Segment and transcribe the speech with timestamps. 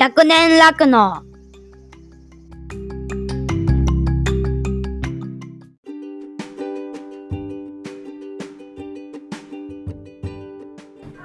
[0.00, 1.22] 100年楽の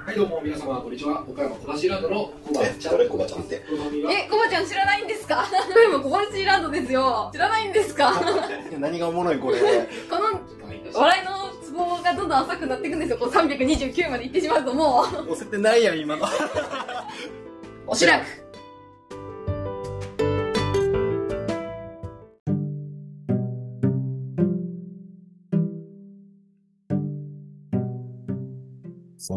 [0.05, 1.23] はい、どうも皆様、こんにちは。
[1.27, 2.91] 岡山小橋ランドのコバちゃん。
[2.97, 3.07] 誰？
[3.07, 5.45] コバちゃんってえ、コバちゃん知らないんですか？
[5.89, 7.29] 今小橋ランドですよ。
[7.33, 8.13] 知らないんですか？
[8.77, 9.59] 何がおもろいこれ
[10.09, 13.17] この笑いのツボがどんどん浅くなっていくんですよ。
[13.17, 16.25] こう329まで行ってしまうともう、押せてないやん今の
[17.87, 18.25] おしらく。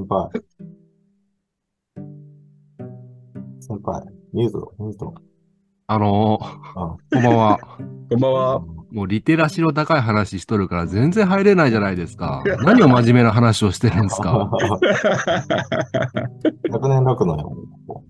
[0.09, 0.31] 輩。
[3.61, 5.15] 先輩、ミュート、ミュート。
[5.91, 7.59] あのあー、こんばんは。
[8.11, 12.43] こんばんはもうリテラシーの高い話しとるから全然入れないじゃないですか。
[12.65, 14.51] 何を真面目な話をしてるんですか？
[16.71, 17.53] 100年楽のよ、
[17.87, 18.05] ここ。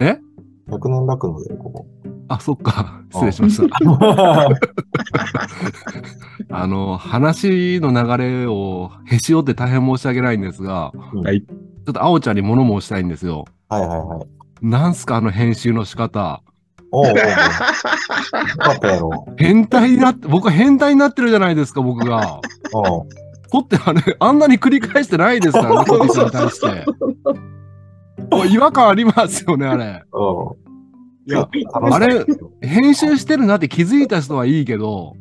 [0.00, 0.18] え
[0.68, 1.86] ?100 年楽ので、ここ。
[2.30, 3.02] あ、そっか。
[3.12, 3.64] 失礼しました。
[6.52, 10.92] あの、話の流れをへし折って大変申し訳ないんですが、
[11.24, 13.46] はいちょっと青ちゃんに物申したいんですよ。
[13.68, 14.26] はいはいはい。
[14.62, 16.42] なんすかあの編集の仕方。
[16.92, 17.12] おうおう。
[19.36, 22.40] 変態になって、僕は変態になってるじゃないですか、僕が。
[22.72, 28.54] おってあれ、あんなに繰り返してないですからね、コティさんに対して。
[28.54, 30.04] 違和感ありますよね、あれ。
[31.30, 32.24] いやあれ、
[32.60, 35.14] 編集してるなって気づいた人はいいけど、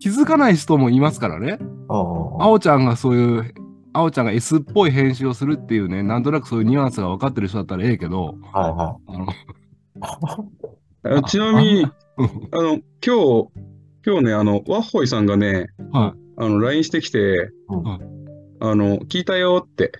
[0.00, 1.58] 気づかない人もいますからね。
[1.88, 3.54] あおちゃんがそういう、
[3.92, 9.12] あおちゃんが S っぽい編集をするっていうね、なんとなくそういうニュアンスが分かってる人だったらええけど、はいはあ
[11.12, 11.92] の、あちなみに、うん。
[12.52, 13.50] あの、今日、
[14.06, 17.50] 今日ね、あの、ワッホイさんがね、はあの、LINE してきて、
[18.60, 19.92] あの、聞いたよって。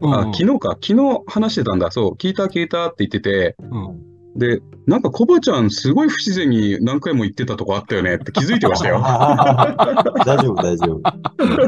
[0.00, 0.76] 昨日か。
[0.80, 1.90] 昨日話してたんだ。
[1.90, 9.00] そう、聞いた聞いたって言ってて、うんで、なんかコバちゃんすごい不自然に何回も言ってたとこあったよねって気づいてましたよ。
[10.26, 11.00] 大丈夫、大丈夫。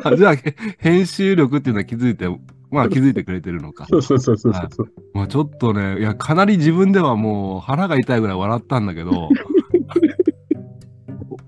[0.09, 2.29] あじゃあ、へ編集力っていうのは気づいて、
[2.71, 3.87] まあ気づいてくれてるのか。
[3.89, 4.93] そうそうそうそうそう。
[5.15, 9.29] まあちょっとね、いや、かなり自分ではもう腹が痛いぐらい笑ったんだけど、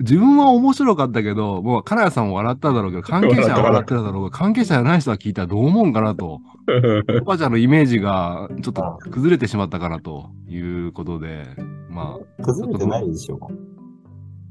[0.08, 6.40] 自分は面白かったけど、もう金谷さんも笑っただろうけど、関係者は笑ってるだろうが、関係者じゃない人が聞いたらどう思うんかなと。
[7.20, 11.44] おばあちゃんのイメージがちょっと崩れてしまったかなということで、
[11.90, 13.38] まあ、崩れてないでしょ。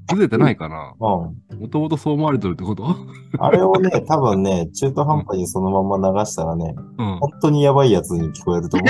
[0.07, 0.93] 崩れてないかな。
[0.99, 1.59] うん。
[1.59, 2.95] もともとそう思われてるってこと？
[3.39, 7.17] あれをね、 多分ね、中途半端にそのまま流したらね、うん。
[7.19, 8.89] 本当にやばいやつに聞こえると思う。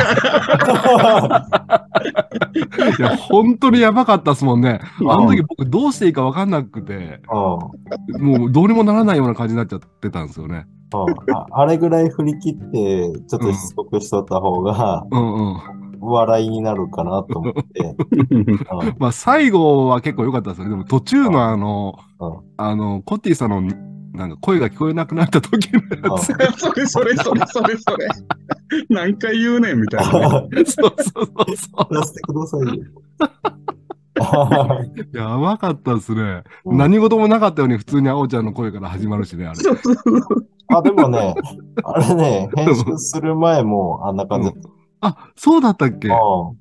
[2.99, 4.79] いや、本当にやばかったっすもんね。
[5.01, 8.23] んあの時僕どうしていいか分かんなくて、うん。
[8.23, 10.65] もうどうにもならないような感じになっちゃってたんですよね。
[10.67, 10.77] うん
[11.33, 15.86] ああれぐらい振り切って、ちょっとしつこくしとった方が、うんうん。
[15.99, 17.95] 笑いになるかなと思って。
[18.31, 18.45] うん
[18.99, 20.71] まあ最後は結構良かったですよね。
[20.71, 23.61] でも途中のあのうん、あの、コッティさんの
[24.17, 25.81] なんか声が聞こえなくなった時の
[26.15, 26.33] やつ。
[26.57, 28.07] それそれそれそれそれ。
[28.89, 30.65] 何回言うねんみたいなね。
[30.65, 32.83] そうそうそうそ出してくださいよ。
[35.13, 35.17] う。
[35.17, 36.43] やばかったですね。
[36.65, 39.59] うん何事もなかったように普通にあおちゃんの声から始まるしね、あれ。
[40.69, 41.35] あ、でもね、
[41.83, 44.69] あれね、編集する前もあんな感じだった。
[45.01, 46.09] あ、そうだったっけ？
[46.11, 46.55] あう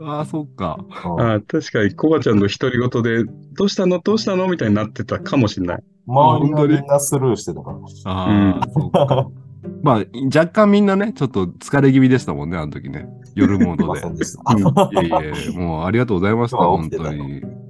[0.00, 0.78] あ、そっか。
[0.78, 3.24] んうんあ確かにコバちゃんの独り言で、
[3.54, 3.98] どうしたの？
[4.00, 4.46] どうしたの？
[4.48, 5.82] みたいになってたかもしれない。
[6.06, 7.78] 周りがみんなスルーしてたから。
[8.04, 9.28] ああ、そっか。
[9.82, 13.08] まあ、若干みんなね、ちょっと疲れ気味でしたもんね、あの時ね。
[13.34, 15.10] 夜モードですいえい
[15.54, 17.18] え、もうありがとうございました、本当に。
[17.18, 17.42] うん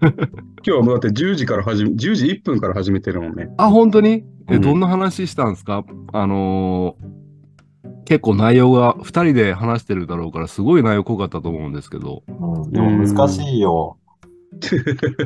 [0.00, 0.16] 今
[0.64, 3.50] 日はもうだって10時から始め、10時1分から始めてるもんね。
[3.56, 4.24] あ、本当に？
[4.48, 5.84] え、うんどんな話したんですか？
[6.12, 7.17] あのー
[8.08, 12.22] 結構内容が2人で話してるだろうから、すごい内容濃かったと思うんですけど。
[12.26, 13.98] うん、でも難しいよ。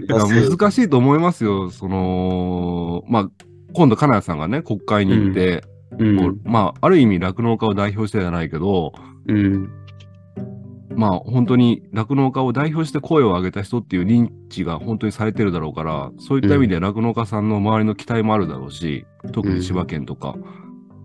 [0.09, 1.71] いや難しいと思いますよ。
[1.71, 3.28] その、まあ、
[3.72, 5.62] 今度、金谷さんがね、国会に行って、
[5.97, 6.04] う。
[6.04, 8.92] んまあ、ある意味、酪農家を代表してじゃないけど、
[9.28, 9.71] うん。
[10.97, 20.34] まあ、本当に酪農家を代表して声を上げた人っていう認知が本当にされてるだろうから、そういった意味で酪農家さんの周りの期待もあるだろうし、特に千葉県とか、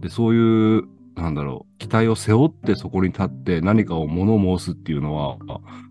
[0.02, 5.38] で、そういう、なんだろう、期待を背負ってそこに立って何かを物申すっていうのは、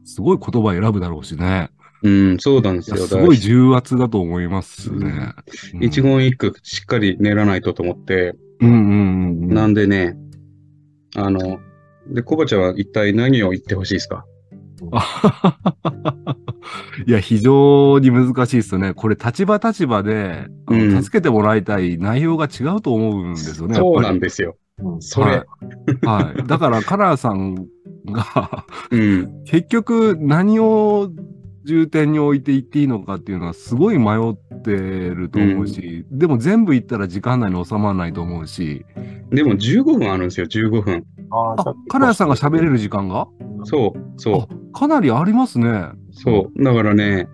[0.05, 1.71] すごい言葉選ぶだろうしね。
[2.03, 2.99] うん、そうなんですよ。
[2.99, 5.33] すごい重圧だと思いますね。
[5.75, 8.89] うん一言一句しっかり練らないとと思って、うんうんうん
[9.45, 9.55] うん。
[9.55, 10.17] なんでね、
[11.17, 11.59] あの、
[12.09, 14.25] で、コバちゃんは一体何を言ってほしいですか？
[17.07, 18.95] いや、非常に難しいですよね。
[18.95, 23.75] これ、立場立場で、うん助けてもらいたい内容が違うと思うんですよね。
[23.75, 24.57] そうなんですよ。
[24.79, 25.27] うんそれ。
[25.27, 26.07] はい。
[26.07, 26.47] はい。
[26.47, 27.55] だから、カラーさん
[28.07, 29.45] が、うん。
[29.45, 31.11] 結局何を
[31.65, 38.85] 重点に置いていっていいのかっていうのはすごい迷ってると思うし、でも全部言ったら時間内に収まらないと思うし、
[39.31, 41.05] でも15分あるんですよ、15分。
[41.31, 43.27] ああ、金谷さんが喋れる時間が？
[43.65, 44.43] そう、そう。
[44.43, 45.89] あかなりありますね。
[46.13, 46.63] そう。
[46.63, 47.29] だからね、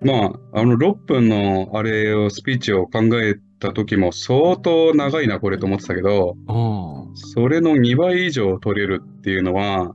[0.00, 9.94] まあ、あの6分のあれを、スピーチを考えた時も相当長いな、これと思ってたけど、あそれの2倍以上取れるっていうのは、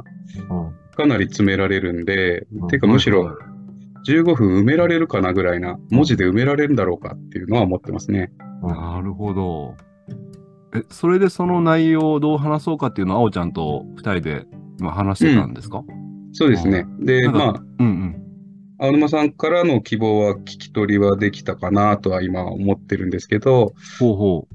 [0.49, 3.37] うんかなり詰められるんで、うんてかむしろ
[4.05, 8.33] 15分埋められるかなぐらいな、文字で埋められるんだろうかっていうのは思ってますね。
[8.61, 9.75] なるほど。
[10.75, 14.45] え、それでその内容をどう話そうかっていうのは、あおちゃんと二人で
[14.77, 15.83] 今話してたんですか、
[16.33, 16.85] そうですね。
[16.99, 18.28] で、まあ、うん、うん
[18.79, 24.47] 青沼さんからの希望は聞き取りはできたかなとは今思ってるんですけど、ほうほ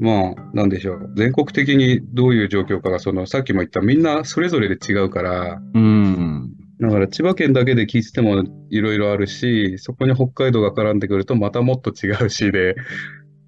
[0.00, 1.12] まあ、なんでしょう。
[1.16, 5.78] 全国的にどういう状況かが、その、さっきも言ったみんなそれぞれで違うから、う。
[5.78, 6.52] うん。
[6.80, 12.74] だから千葉県だけで聞いててもいろいろあるし、そこに北海道が絡んでくるとまたもっと違うしで、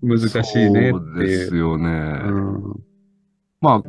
[0.03, 1.26] 難しいねっていう。
[1.26, 1.88] ですよね。
[1.88, 2.62] うん
[3.61, 3.82] ま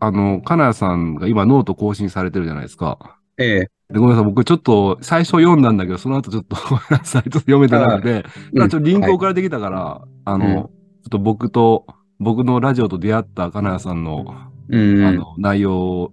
[0.00, 3.18] あ、あの、金谷さんが今ノート更新されてるじゃないですか。
[3.36, 4.24] ええ、で、ごめんなさい。
[4.24, 7.22] 僕ちょっと最初読んだんだけど、その後ちょっと ごめんなさい。
[7.22, 10.52] ちょっと読めてなくて、うんちょっとリンク送られてきたから、あの、うん。
[10.54, 10.68] ちょっ
[11.10, 11.86] と僕と、
[12.20, 14.26] 僕のラジオと出会った金谷さんの、
[14.68, 16.10] うん、あの、内容を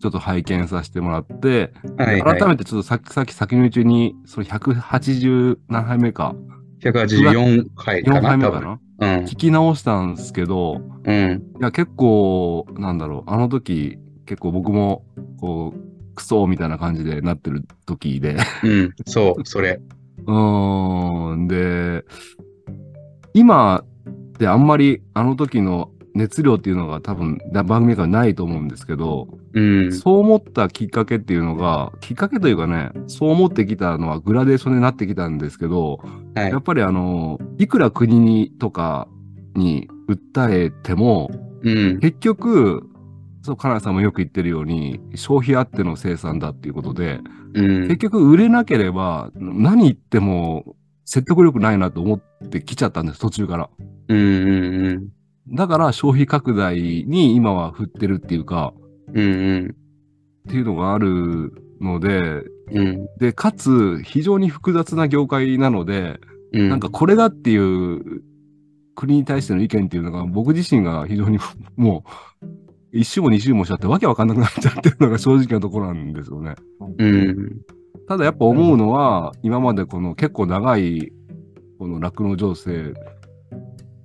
[0.00, 2.38] ちょっと拝見させてもらって、はい、はい。
[2.38, 6.34] 改めてちょっとさっき、さっき先のうちに、それ180何杯目か、
[6.82, 8.60] 184回か4な、杯目多分。
[8.60, 8.80] かな？
[9.00, 15.04] うん、聞き直したんですけど、うん、いや、結構、なんだろう、あの時、結構僕も、
[15.40, 15.80] こう、
[16.20, 19.80] クソみたいな感じでなってる時で、うん、そう、それ。
[20.26, 22.04] うーん、で、
[23.32, 36.00] 今ってあんまりあの時の熱量っていうのが多分だ番組からないと思うんですけど、うん、そう思ったきっかけっていうのが、きっかけというかね、そう思ってきたのはグラデーションになってきたんですけど、
[36.34, 36.50] はい。
[36.50, 39.08] やっぱりあの、いくら国にとか
[39.54, 41.30] に訴えても、
[41.62, 42.89] うん、結局、
[43.42, 47.20] そう、金谷さんもよく言ってるように、消費あっての生産だっていうことで、
[47.54, 47.88] うん。
[47.88, 53.70] 結、局売れなければ、何言っても説得力ないなと思ってきちゃったんです、途中から。
[54.08, 55.08] うん、うん、
[55.56, 58.72] だから消費拡大に今は振ってるっていうか、
[59.12, 59.76] うん、うん、
[60.48, 62.42] っていうのがあるので、
[62.72, 66.20] うん、で、かつ非常に複雑な業界なので、
[66.52, 68.22] うん、なんかこれだっていう
[68.94, 71.38] 国に対しての意見っていうのが僕自身が非常に
[71.76, 72.04] も
[72.42, 76.54] う一周も二周もしちゃってわけわかんなくなっちゃってるのが正直なところなんですよね。
[76.98, 77.60] うん、
[78.08, 81.12] ただやっぱ思うのは、今までこの結構長い
[81.78, 82.92] この酪農情勢、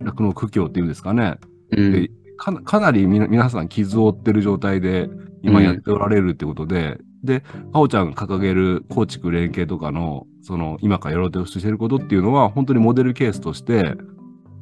[0.01, 1.37] 酪農苦境っていうんですかね。
[1.71, 5.09] うんで、かなかなりみな皆さん傷を負ってる状態で
[5.41, 7.43] 今やっておられるってことで、で、
[7.73, 13.95] あおちゃんが掲げる構築連携とかの、その今からやろうとしていることっていうのは、本当にモデルケースとして、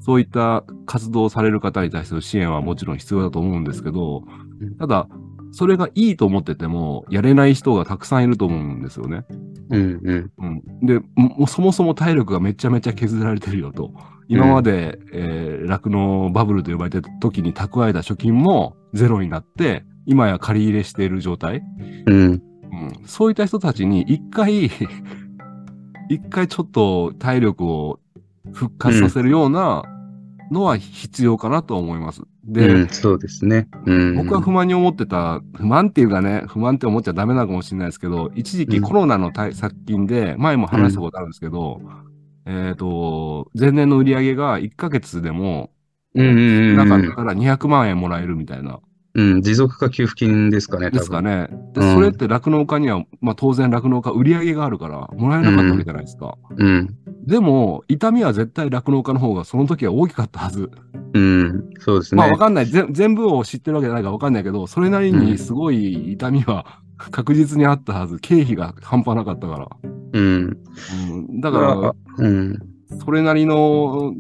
[0.06, 4.24] そういった活動をされる方に対する支援はもちろん必要だと思うんですけど
[4.62, 5.08] うん、ただ、
[5.52, 9.26] それがいいと思ってても、やれない人がたくさんいると思うんですよね。
[9.70, 13.92] うん、うん、うん、でもそもそも体力がめちゃめちゃ削られてるよと。
[14.28, 21.62] 今まで、えー酪農バブルと呼ばれてた時に蓄えた貯金もゼロになって、今や借り入れしている状態。
[22.06, 22.42] うん、うん、
[23.06, 24.72] そういった人たちに一回、
[26.10, 28.00] 一回ちょっと体力を
[28.54, 29.84] 復活させるような
[30.54, 32.22] のは必要かなと思います。
[32.46, 33.68] で、うん、そうですね。
[33.86, 41.82] うん、僕は不満に思ってた、不満っていうかね、不満って思っちゃダメなのかもしれないですけど、一時期うんコロナの対策金で、前も話したことあるんですけど、
[42.46, 45.72] えっ、と、前年の売り上げが1ヶ月でも、
[46.16, 46.40] うん、うん、う
[46.74, 48.80] ん、なかったら200万円もらえるみたいな、
[49.16, 51.48] うん、持続化給付金ですかね、ですかね。
[51.74, 56.38] で、うんそれって酪農家には、まあ当然酪農家売り上げがあるから、もらえなかったわけじゃないですか。
[56.58, 56.96] うん、
[57.26, 60.70] でも、痛みは絶対酪農家の方がその時は大きかったはず。
[61.14, 62.38] うん、そうですねまあわ。
[62.38, 62.66] かんない。
[62.66, 68.20] ぜ全部を知ってるわけじゃないからわかんないけど、それなりにすごい痛みは 確実にあったはず。
[68.20, 69.70] 経費が半端なかったから。
[70.14, 70.58] うん。
[71.12, 72.60] うん、だから、うん。
[73.04, 74.14] それなりの、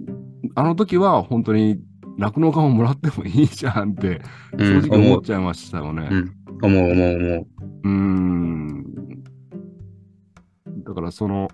[0.56, 1.80] あの時は本当に
[2.18, 4.22] 酪農家ももらってもいいじゃんって、
[4.58, 6.08] うん正直思っちゃいましたよね。
[6.10, 6.32] うん
[6.62, 7.48] 思う、思う、思う。
[7.84, 8.84] うーん。
[10.86, 11.50] だからその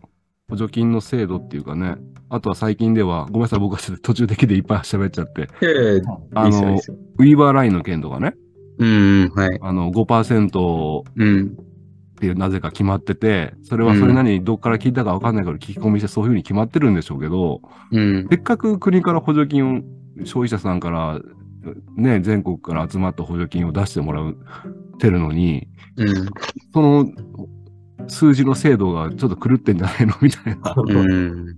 [0.50, 1.96] 補助金の制度っていうかね、
[2.29, 5.48] あとは最近では、ごめんなさい、僕は途中的でいっぱい喋っちゃって、
[6.34, 6.75] あの
[7.18, 8.36] ウィーバーラインの件とかね、
[8.79, 9.60] うん、うん、はい。
[9.62, 19.82] あの5%うん、っていうなぜか決まってて、それはそれなりにどっから聞いたかわかんないから聞き込みしてそういうふうに決まってるんでしょうけど、うん、せっかく国から補助金を、
[20.25, 21.20] 消費者さんから、
[21.96, 24.38] ね、全国から集まった補助金を出してもらう
[24.98, 26.29] てるのに、うん。
[26.74, 27.10] その
[28.10, 30.13] 数字の精度がちょっと狂ってんじゃないの？
[30.22, 30.75] みたいな。
[30.75, 31.58] うん。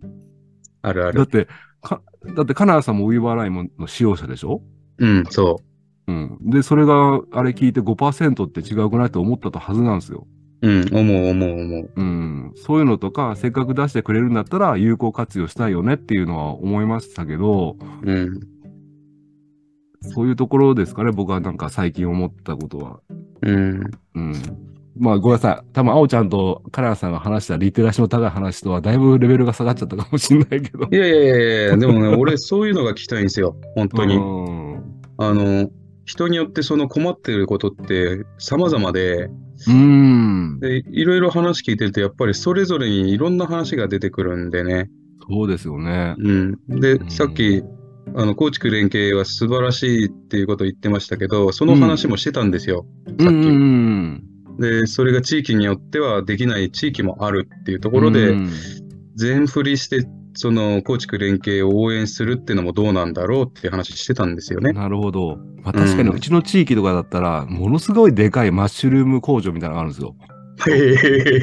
[0.81, 1.17] あるある。
[1.17, 1.47] だって、
[1.81, 2.01] か、
[2.35, 4.61] だって、金谷さんもウィーバーライモンの使用者でしょ？
[4.99, 5.61] うん、そ
[6.07, 6.37] うん。
[6.41, 10.27] で、それが、あれ聞いて5%って違うくないと思ったはずなんですよ。
[10.61, 10.69] う。
[10.69, 11.91] うん、思う思う思う。
[11.95, 12.51] うん。
[12.55, 18.39] そういうのとか、せっかく出してくれるんだったら、有効活用したいよねっていうのは思いましたけど、うん。
[20.13, 22.99] そういうところですかね、僕はなんか最近思ったことは。
[23.41, 23.81] うん。
[24.15, 24.33] うん。
[24.97, 25.73] まあ、ごめんなさい。
[25.73, 30.87] 多分、青ちゃんとカラーさんが話したリテラシーの高い話とは、だいぶレベルが下がっちゃったかもしれないけど。
[30.91, 33.55] いやいやいやいや、でもね、俺そういうのが聞きたいんですよ。
[33.75, 34.15] 本当に。
[34.15, 34.83] うん。
[35.17, 35.69] あの、
[36.05, 39.29] 人によってその困ってることって様々で、
[39.67, 40.59] うん。
[40.59, 44.89] で、いろいろ話聞いてると、やっぱりそれぞれにいろんな話が出てくるんでね。
[45.29, 46.15] そうですよね。
[46.17, 46.57] うん。
[46.67, 47.63] でう、んさっき、
[48.15, 52.85] あの、構築連携は素晴らしいっていうことを言ってましたけど、その話もしてたんですよ。
[53.07, 53.49] さっうんうき。
[53.49, 57.95] んで、それが地域によってはできない地域もあるっていうとうん。
[57.95, 58.49] ころで、うん
[59.15, 64.71] 全振りして、その構築連携を応援するっていうのもどうなんだろうっていう話してたんですよね。
[64.71, 65.37] なるほど。
[65.63, 70.15] まあ、確かにうちの地域とかだったら、ものすごいでかいマッシュルーム工場みたいなのがあるんですよ。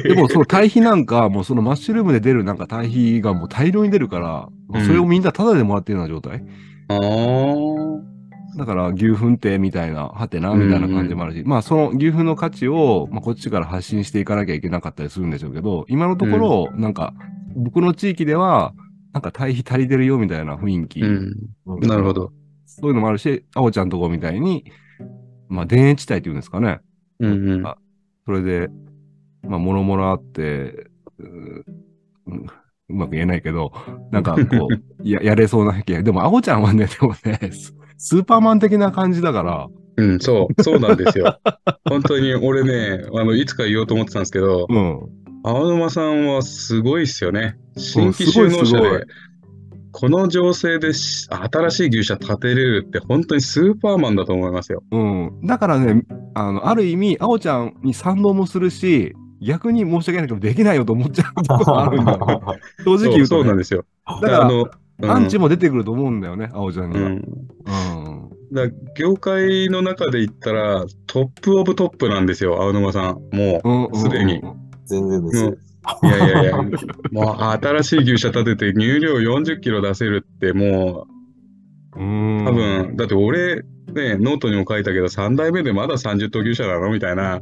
[0.03, 6.43] でもその堆肥なんか、もうそのマッシュルームで出るなんか堆肥がもう大量に出るから、うんそれをみんなタダでもらってるような状態。
[6.89, 7.99] あー
[8.59, 17.13] だから牛糞ってみたいな、はてな、みたいな感じもあるし、まあその牛糞の価値を、まあこっちから発信していかなきゃいけなかったりするんでしょうけど、今のところ、なんか、
[17.55, 18.73] 僕の地域では、
[19.13, 21.01] なんか堆肥足りてるよみたいな雰囲気。
[21.01, 21.87] うん。
[21.87, 22.33] なるほど。
[22.65, 24.65] そういうのもあるし、あおちゃんとこみたいに、
[25.47, 26.81] まあ田園地帯っていうんですかね。
[27.19, 27.65] うんうん。
[27.65, 27.77] あ
[28.25, 28.69] それで、
[29.41, 31.23] まあ、もろもろあって、う
[32.27, 32.45] うん
[32.89, 33.71] うまく言えないけど、
[34.11, 34.73] なんかこう、
[35.07, 36.03] や、やれそうな気が。
[36.03, 37.39] でも、あおちゃんはね、でもね、
[37.99, 41.37] ススーパーマン的な感じだから、うん、そう、そうなんですよ。
[41.87, 44.99] 本当に俺ね、あの、いつか言おうと思ってたんですけど、うん。
[45.43, 47.57] 青沼さんはすごいっすよね。
[47.77, 49.05] 新規すごい就農者で、
[49.91, 54.81] この情勢でし新しい牛舎建てれるって本当にスーパーマンだと思いますよ。
[54.91, 55.41] うん。
[55.43, 56.03] だからね、
[56.35, 62.13] あの、ある意味、あおちゃんに賛同もするし、逆に申し訳ないけど、できないよと思っちゃうところがあるんだ。
[62.85, 63.25] 正直言うと、ね。
[63.25, 63.83] そうなんですよ。
[64.05, 64.69] だから、あの、うん
[65.03, 67.07] アンチも出てくると思うんだよね、あおちゃんには。
[67.07, 67.13] うん。
[67.13, 67.23] うん。
[68.51, 73.19] だから業界の中で言ったらトップオブトップなんですよ、青沼さん。
[73.31, 74.41] もうんう、すでに。
[74.85, 75.57] 全然ですよ。
[76.03, 76.57] いやいやいや、
[77.11, 81.07] もう新しい牛舎建てて乳量40キロ出せるっても
[81.95, 82.43] うん。
[82.43, 83.63] う、多分、だって俺、
[83.93, 86.91] ね、ノートにも書いたけど、3代目でまだ30頭牛舎なの？
[86.91, 87.41] みたいな。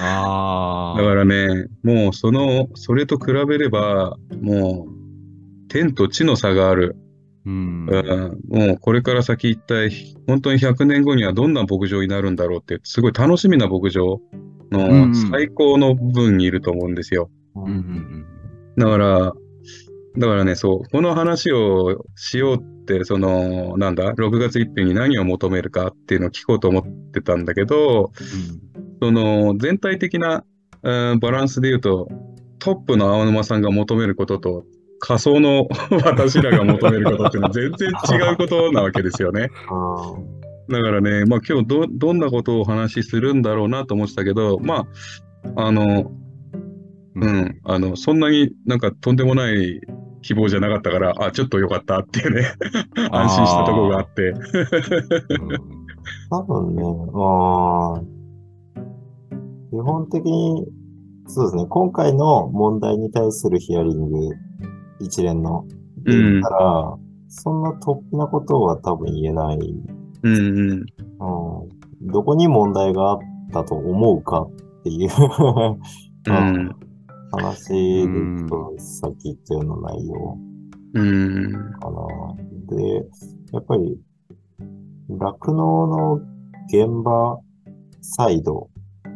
[0.00, 0.98] ああ。
[0.98, 5.03] だからね、もうその、それと比べれば、もう、
[5.74, 6.94] 天と地の差がある。
[7.44, 7.86] うん。
[7.88, 9.90] うん、もうこれから先一体、
[10.28, 14.20] 本当に100年後にはどんな牧場になるんだろうって、すごい楽しみな牧場
[14.70, 17.28] うんの最高の部分にいると思うんですよ。
[17.56, 18.26] うんうん
[18.76, 19.32] だから、
[20.16, 28.12] だからね、そう、この話をしようって、その、なんだ、6月1日に何を求めるかっていうのを聞こうと思ってたんだけど、
[29.00, 30.44] その、全体的な、
[30.82, 32.08] うんバランスで言うと、
[32.58, 34.64] トップの青沼さんが求めることと、
[35.06, 35.68] 仮想の
[36.04, 39.50] 私らが求めることっていうのは全然違うことなわけですよね。
[40.70, 44.86] だからね、まあ今日ど、どんなことをお話しするんだろうなと思ってたけど、ま
[45.56, 46.10] あ、あの、
[47.16, 49.80] うんうん、あの、そんなになんかとんでもない
[50.22, 52.54] 希望じゃなかったから、あ、ちょっとよかったっていうね、
[53.10, 54.22] 安心したところがあって。
[54.30, 55.84] うん
[56.30, 56.82] 多分ね、
[57.12, 58.02] まあ、
[59.70, 60.66] 基本的に、
[61.26, 64.34] そうですね、今回の問題に対するヒアリング
[65.04, 65.66] 一連の、
[66.04, 66.96] で言ったら、
[67.28, 69.58] そんな突飛なことは多分言えない。
[70.22, 70.70] うんうん。
[70.70, 73.18] うん、どこに問題があっ
[73.52, 75.10] たと思うかっていう
[76.28, 76.76] うん
[77.32, 80.38] 話でいくと、さっき言ったような内容
[80.94, 81.52] うん。
[81.80, 82.76] かな。
[82.76, 83.06] で、
[83.52, 84.00] やっぱり、
[85.08, 86.14] 酪農の
[86.68, 87.38] 現場
[88.00, 88.68] サイド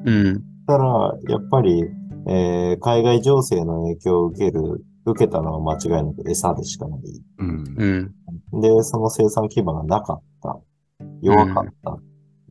[0.05, 0.43] うん。
[0.67, 1.85] たら、やっぱり、
[2.27, 7.01] えー海外情勢の影響を受ける、受けたのは間違いなく餌でしかない。
[7.39, 8.13] うん
[8.53, 8.61] うん。
[8.61, 10.59] で、その生産基盤がなかった。
[11.23, 11.99] 弱かった。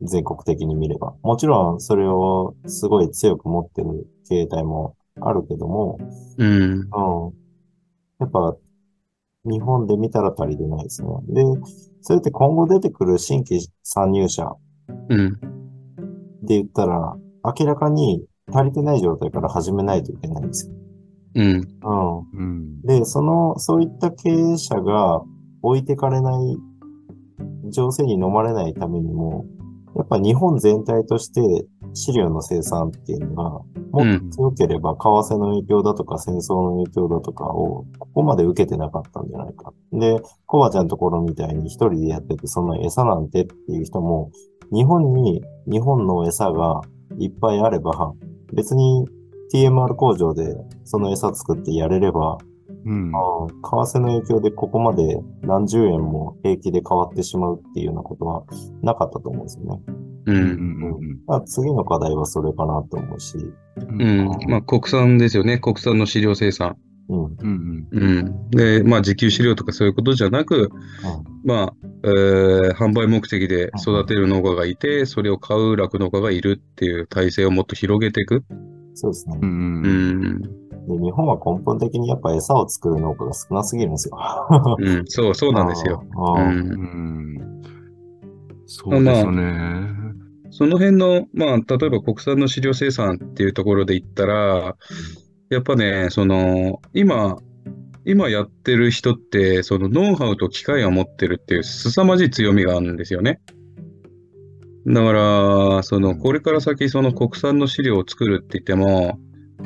[0.02, 1.14] 全国的に見れば。
[1.22, 5.98] もちろん、それをすごい強く持ってる形態もあるけども、
[6.38, 6.48] うん。
[6.48, 6.88] うん。
[8.20, 8.56] やっぱ、
[9.44, 11.08] 日本で見たら足りてないですね。
[11.28, 11.42] で、
[12.02, 14.52] それって今後出てくる新規参入者
[15.08, 15.40] うん。
[16.42, 20.77] で言ったら、明らかに足りてない状態から始めないといけないんですよ。
[21.38, 21.68] うん。
[21.82, 22.18] うん。
[22.18, 25.22] うんで、その、そういった経営者が
[25.62, 26.58] 置いてかれない
[27.70, 29.46] 情勢に飲まれないためにも、
[29.96, 31.40] やっぱ日本全体として
[31.94, 33.50] 飼料の生産っていうのが、
[33.90, 39.72] もっと強ければ、為替の影響だとか戦争の影響だとかを、ここまで受けてなかったんじゃないか。
[39.92, 44.30] で、コバちゃんのところみたいに一人でやってて、その餌なんてっていう人も、
[44.72, 46.80] 日本に日本の餌が
[47.18, 48.12] いっぱいあれば、
[48.52, 49.06] 別に
[49.52, 52.38] TMR 工場でその餌作ってやれれば、
[52.84, 53.12] うん。
[53.14, 58.44] ああ為替の影響でここまで何十円も平気で変わってしまうっていうようなことは
[58.82, 59.82] なかったと思うんですよね。
[60.26, 60.32] う。
[60.32, 64.50] うんんまあ、次の課題はそれかなと思うし、うんうん。
[64.50, 65.58] まあ、国産ですよね。
[65.58, 66.76] 国産の飼料生産。
[67.08, 67.24] うん。
[67.24, 68.50] うんうん。
[68.50, 70.70] で、まあ、自給飼料とかそういうことじゃなく、
[71.44, 71.74] まあ、
[72.04, 78.44] えー販売目的で育てる農家がいて、それを買う酪農家がいるっていう体制をもっと広げていく。
[78.98, 79.46] そうですねう。
[79.46, 80.42] ん。
[80.42, 80.48] で
[80.98, 84.18] 日本は根本的にやっぱ餌を作る農家が少なすぎるんですよ。
[84.78, 85.04] うん。
[85.06, 86.02] そう、そうなんですよ。
[86.16, 87.62] うん
[88.66, 89.88] そうですよね。
[90.50, 94.76] その辺の、まあ、例えば国産の飼料生産っていうところで言ったら、
[95.50, 97.36] やっぱね、その、今、
[98.04, 103.40] 今やってる人って、そのノウハウと機械を持ってるっていう凄まじい強みがあるんですよね。
[104.88, 109.18] だから、その、これから先、その国産の飼料を作るって言っても、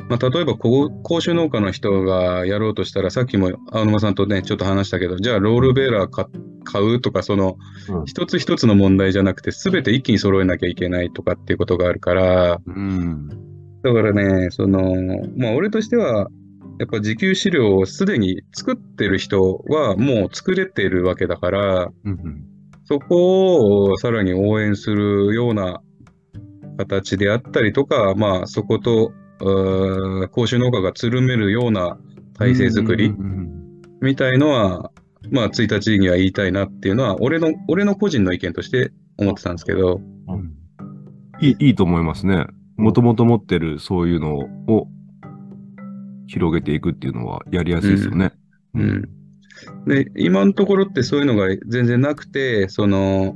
[0.09, 6.25] まあ、例えば、こう甲州農家の人がやろうとしたら、さっきも青沼さんとね、ちょっと話したけど、じゃあ、ロールベーラー買
[6.65, 7.57] 買うとか、その、
[7.89, 8.05] うん。
[8.05, 13.27] 一つ一つの問題じゃなくて、すべて一気に揃えなきゃいけないとかっていうことがあるから、うん。
[13.83, 14.95] だからね、その、
[15.37, 16.29] まあ、俺としては、
[16.79, 22.52] やっぱ自給飼料をすでに作ってる人はもう作れてるわけだから、うん
[22.85, 25.81] そこをさらに応援するような
[26.77, 31.97] 形であったりとか、まあ、そこと、うー甲州農家がつるめるような
[32.37, 33.53] 体制づくりうん
[34.01, 34.91] みたいのは、
[35.31, 40.53] まあ、1日には言いたいなっていうのは、俺の、俺の個人の意見として思ってたんですけど、うん
[41.41, 42.45] いい、いいと思いますね。
[42.77, 44.87] もともと持ってるそういうのを
[46.27, 48.33] 広げていくっていうのはやりやすいですよね。
[48.75, 49.09] うん。
[49.87, 53.35] で、今のところってそういうのが全然なくて、その、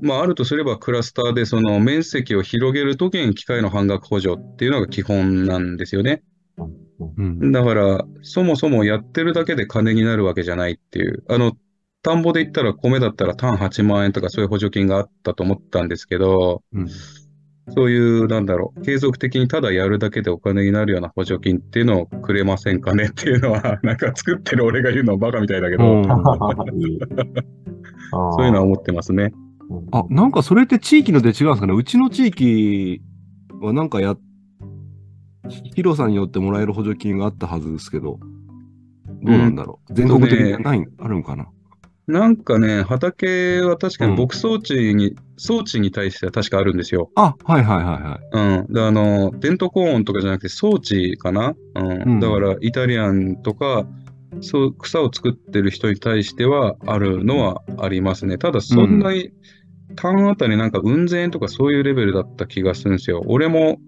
[0.00, 6.22] まあ、あるとすればクラスターでその面積を広げるときに機械の半額補助っていうのが基本なんですよね。
[7.16, 7.52] うん。
[7.52, 11.24] だから、そもそもやってるだけで金になるわけじゃないっていう。
[11.28, 11.52] あの、
[12.02, 16.88] 田んぼで言ったら米だったら単8万円とかそういう補助金があったと思ったんですけど、うん
[17.70, 26.08] そういう、なんだろう、継続的にただやるだけでお金になるような補助金っていうのをくれませんかねっていうのは、 なんか作ってる俺が言うのはバカみたいだけど、 そ
[28.42, 29.32] ういうのは思ってますね。
[29.92, 31.74] あ、なんかそれって地域ので違うんですかね？
[31.74, 33.02] うちの地域
[33.60, 34.16] はなんかや、
[35.74, 38.18] 広さによってもらえる補助金があったはずですけど、
[39.22, 41.46] どうなんだろう、全国的にない、あるんかな？
[42.06, 47.10] なんかね、畑は確かうんに牧草地に、装置に対しては確かあるんですよ。
[47.14, 48.66] あ、はいはいはいはい。
[48.66, 48.72] うん。
[48.72, 51.54] で、あの、デントコーンとかじゃなくて装置かな？
[51.76, 52.02] うん。
[52.02, 53.86] うんだから、イタリアンとか、
[54.40, 58.38] そう、草を作ってる人に対してはあるのはありますね。
[58.38, 59.30] ただ、そんなに、
[59.96, 63.22] 単あたりなんか運善とかそういうレベルだった気がするんですよ。
[63.26, 63.78] 俺も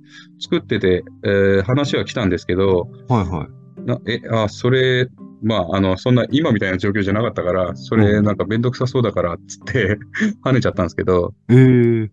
[0.40, 3.87] 作ってて、えー話は来たんですけど、はいはい。
[3.87, 5.09] なえ、あ、それ、
[5.43, 9.99] まあ、あの、そんな今みたいな状況じゃなかったから、それうんなんかめんどくさそうだから、つって
[10.45, 12.11] 跳ねちゃったんですけど、ええ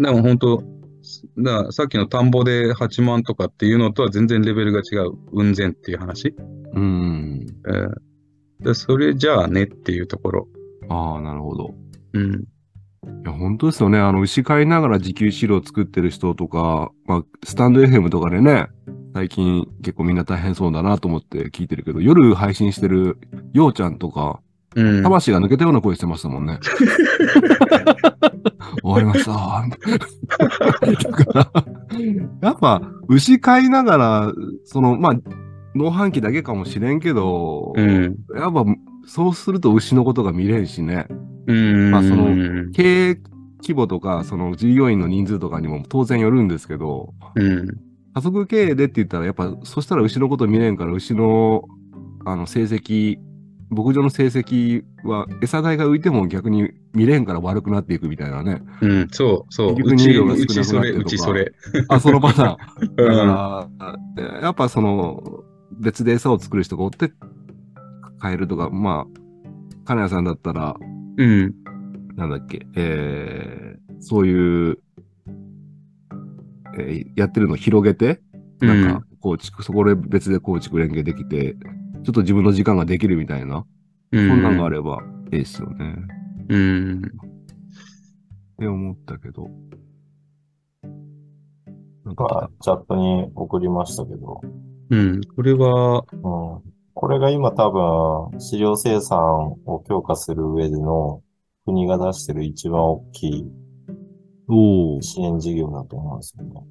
[0.00, 0.64] でも本当、
[1.72, 6.34] さっきの田んぼで8万とかっていうのとは全然レベルが違う、雲仙っていう話。
[6.74, 7.46] うん。
[7.66, 8.08] えー
[8.60, 10.48] でそれじゃあねっていうところ。
[10.88, 11.74] ああ、なるほど。
[12.14, 12.32] うん。
[12.32, 12.44] い
[13.24, 13.98] や、本当ですよね。
[13.98, 18.66] あの、牛飼いながら自給飼料作ってる人とか、まあ、スタンド FM とかでね、
[19.18, 23.18] 最近結構みんな大変そうだなと思って聞いてるけど、夜配信してる
[23.52, 24.38] ようちゃんとか、
[24.76, 25.02] うん。
[25.02, 26.60] 魂が抜けたような声してましたもんね。
[28.80, 29.64] 終わりました。
[31.02, 31.50] だから、
[32.42, 35.14] やっぱ、牛飼いながら、その、まあ、
[35.74, 38.14] 農飯器だけかもしれんけど、うん。
[38.36, 38.64] やっぱ、
[39.04, 41.08] そうすると牛のことが見れんしね。
[41.48, 41.90] うん。
[41.90, 42.70] まあそのうん。
[42.70, 43.20] 経営
[43.62, 47.87] 規模とか、その従業員の人数とかにも当然よるんですけど、うん。
[48.14, 51.64] 家族経営でって言ったら、やっぱ、そしたら牛のこと見れんから、牛の、
[52.24, 53.18] あの、成績、
[53.70, 58.62] 牧場の成績は、餌代が浮いても逆に見れんから悪くなっていくみたいなね。
[58.80, 59.08] うん。
[59.10, 59.72] そう、そう。
[59.72, 61.84] うち、乳量が少なくなってうちそれ、とかうちそれ。
[61.88, 62.96] あ、そのパターン。
[62.96, 63.16] だうん
[63.76, 65.22] から、やっぱその、
[65.78, 67.12] 別で餌を作る人がおって、
[68.22, 69.20] 変えるとか、まあ、
[69.84, 70.76] 金谷さんだったら、
[71.18, 71.54] うん。
[72.16, 74.78] なんだっけ、えー、そういう、
[76.80, 78.20] えーやってるのを広げて、
[78.60, 81.56] なんか、構築、そこで別で構築連携できて、
[82.04, 83.64] ちょっと自分の時間ができるみたいな、
[84.12, 85.94] うん、そんなんがあればいいですよね。
[86.48, 87.02] うん。
[87.02, 89.48] って思ったけど。
[92.04, 94.40] なんかまあ、チャットに送りましたけど、
[94.90, 95.20] うん。
[95.36, 96.72] これは、うん。
[96.94, 101.22] これが今多分、飼料生産を強化する上での
[101.66, 103.46] 国が出してる一番大きい
[105.02, 106.62] 支援事業だと思うんですよね。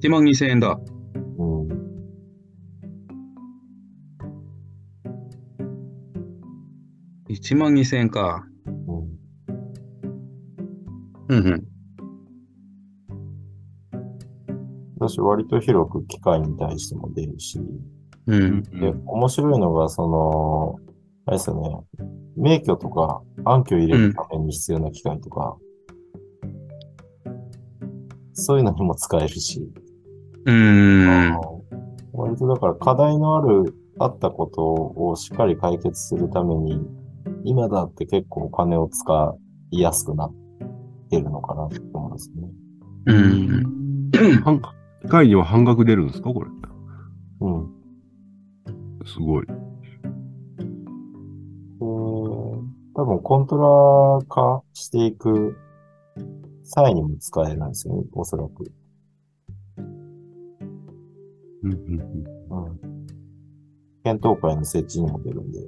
[0.00, 0.78] 1万2000円だ。
[1.38, 1.68] うん。
[7.28, 8.44] 1万2000円か。
[8.66, 9.22] うん。
[11.28, 11.72] うんうん。
[14.98, 17.60] 私割と広く機械に対しても出るし、
[18.26, 18.62] うん。
[18.62, 20.91] で、面白いのが、その、
[21.26, 22.06] あれですよね、
[22.36, 25.56] 免許とか暗渠入れるために必要な機械とか、
[28.32, 29.72] そういうのにも使えるし、
[30.44, 31.40] うーん。
[32.12, 36.80] 割とだから課題のある、あったことをしっかり解決するために、
[37.44, 39.34] 今だって結構お金を使
[39.70, 40.34] いやすくなっ
[41.10, 42.48] てるのかなと思うんですね。
[43.06, 44.10] うん。
[44.44, 44.60] 半
[45.02, 46.50] 機械には半額出るんですかこれ。
[47.40, 47.68] うん。
[49.04, 49.46] すごい。
[52.94, 55.56] 多分コントラ化していく
[56.62, 58.70] 際にも使えるんですよね、おそらく。
[61.62, 61.78] うんうん
[62.50, 63.06] うん。
[64.04, 65.60] 検討会の設置にも出るんで。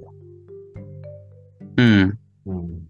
[1.77, 2.19] うん。
[2.45, 2.87] うん。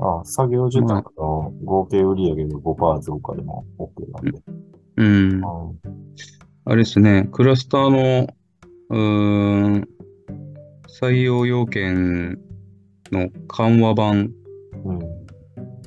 [0.00, 4.42] ああ、作業時間の合計売上が5%増加でも OK なんで。
[4.96, 5.40] うん。
[5.40, 5.78] う
[6.64, 8.26] あれですね、クラスターの、
[8.90, 9.88] うーん、
[11.00, 12.38] 採用要件
[13.10, 14.30] の緩和版。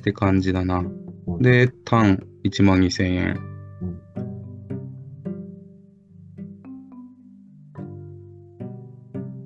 [0.02, 0.78] て感じだな。
[0.78, 0.96] うん
[1.40, 3.36] で、単1万2000円。
[3.82, 4.00] うん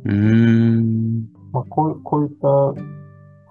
[0.04, 1.28] うーん。
[1.52, 2.82] まあ、こうこういった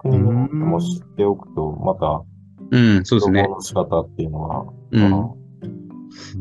[0.00, 2.22] 国のも知っておくと、また、
[2.70, 3.42] うん、そうですね。
[3.48, 5.40] の仕方っていうのは、うん。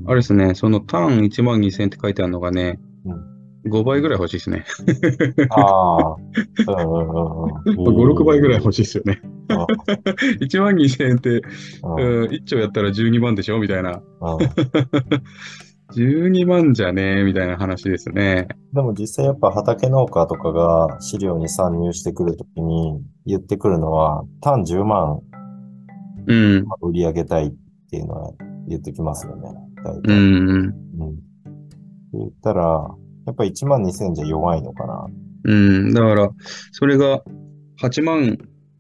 [0.06, 2.88] あれですね、その単1万2000円って書いてあるのがね、う
[3.67, 4.65] 5倍ぐらい欲しいですね。
[5.50, 7.76] ああ、うんうんうんうん。
[7.76, 9.22] 5、6倍ぐらい欲しいですよね。
[9.24, 9.30] うん
[10.39, 11.41] 1万2000円って、
[11.84, 13.91] うんうん、1兆やったら12万でしょみたいな。
[13.91, 14.02] うん
[15.95, 18.48] 12万じゃねえみたいな話ですね。
[18.74, 25.19] でも実際やっぱ畑農家とかが飼料に参入してくるときに言ってくるのは、単10万
[26.28, 26.65] うん。
[26.82, 27.54] 売り上げたいっ
[27.89, 28.34] ていうのは
[28.67, 29.50] 言ってきますよね。
[29.84, 30.13] 大う体。
[30.13, 30.17] ん。
[30.17, 30.67] うん。
[30.67, 30.78] って
[32.13, 32.88] 言ったら、
[33.30, 35.06] やっぱ1万2000じゃ弱いのかな。
[35.44, 35.94] うん。
[35.94, 36.30] だから、
[36.72, 37.22] それが
[37.80, 38.38] 8万、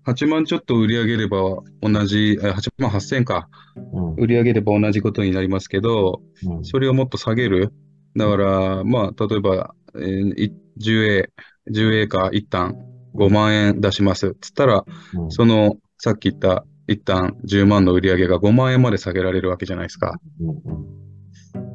[0.07, 1.37] 8万ちょっと売り上げれば
[1.83, 3.47] 同じ、え8万8000か。
[3.93, 4.13] うん。
[4.15, 6.65] 売り上げれば同じことになりますけど、うん。
[6.65, 7.71] それをもっと下げる。
[8.15, 11.29] だから、まあ、例えば、えーい 10A、
[11.69, 12.75] 10A か一旦
[13.13, 14.35] 5万円出します。
[14.41, 14.83] つったら、
[15.13, 20.19] うんその、さっき言った一旦10万の売り上げが5万円まで下げられるわけじゃないですか。
[20.41, 21.08] うんだか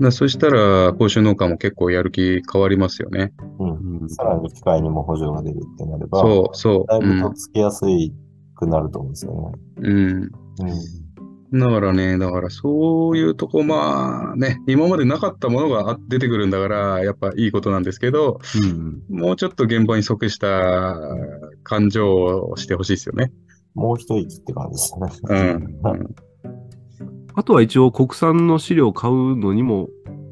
[0.00, 3.32] らそしたら、講習農家も結構やる気変わりますよね。
[3.58, 3.70] うん。
[3.70, 4.02] うん。
[4.02, 6.84] うんさらに機械にも補助が出るってなれば、そう、そう。
[6.86, 8.12] だいぶとっつきやすい
[8.54, 9.52] くなると思うんですよね。
[9.78, 9.96] うん。
[9.96, 10.30] うん。
[11.52, 11.60] うん。
[11.60, 20.96] だからね、だからそういうとこ、まあね、今までなかったものがあ出てくるんだから、やっぱいいことなんですけど、うんもうちょっと現場に即した
[21.62, 23.32] 感情をしてほしいですよね。
[23.74, 25.12] もう一息って感じですよね。
[25.28, 25.92] うん。
[25.92, 26.14] う ん
[27.36, 29.88] あとは一応国産の飼料を買うのにも、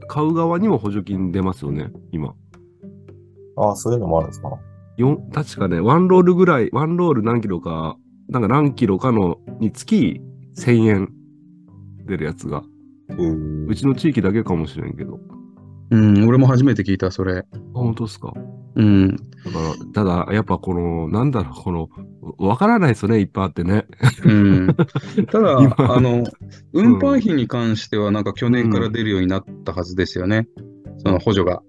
[0.08, 2.34] 買う側にも補助金出ますよね、今。
[3.56, 4.50] ああ、そういうのもあるんですか？
[4.96, 7.96] よん確かね、ワンロールぐらい、ワンロール何キロか、
[8.28, 10.20] なんか何キロかのにつき
[10.56, 11.12] 1000円
[12.06, 12.62] 出るやつが。
[13.66, 15.18] うちの地域だけかもしれんけど。
[15.90, 17.38] うん、俺も初めて聞いた、それ。
[17.38, 18.32] あ、本当ですか？
[18.76, 19.16] うん。
[19.44, 21.88] だから、ただ、やっぱこの、なんだろう、この、
[22.38, 23.86] わからないですよね、いっぱいあってね。
[24.24, 24.66] うん。
[25.30, 26.24] ただ、今あの、
[26.72, 30.48] 運搬費に関しては、なんか去年から出るようになったはずですよね。
[30.98, 31.62] その補助が。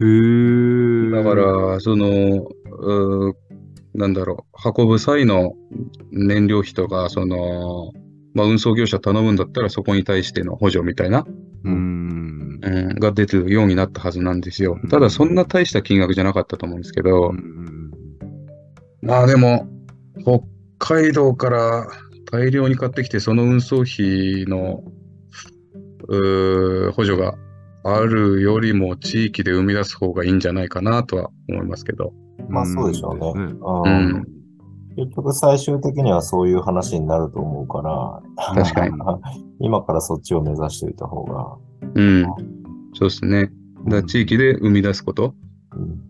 [0.00, 1.10] へー。
[1.10, 2.06] だか、ら、その、
[2.80, 3.34] うー
[3.94, 5.54] なんだろう、運ぶ際の
[6.12, 7.92] 燃料費とか、その、
[8.34, 11.26] まあ、運送業者頼むんだったら、そこに対しての補助みたいな、
[11.64, 12.47] うーん。
[12.60, 14.88] うん、が出てるようになったはずなんですようん。
[14.88, 17.90] ただ、そんな大した金額じゃなかったと思うんですけどう、ん
[19.02, 19.66] まあでも、
[20.22, 20.40] 北
[20.78, 21.86] 海道から
[22.30, 24.82] 大量に買ってきて、その運送費の、
[26.92, 27.34] 補助が
[27.84, 32.12] あるよりも地域で生み出す方がいいんじゃないかなとは思いますけど。
[32.48, 33.32] まあそうでしょうね。
[33.34, 34.38] うん。
[34.96, 38.94] 結局最終的にはそういう話になると思うから、確かに。
[39.60, 41.56] 今からそっちを目指しておいた方が。
[41.94, 42.24] うん。
[42.94, 43.50] そうですね。
[43.88, 45.34] だ地域で生み出すこと。
[45.72, 46.08] うん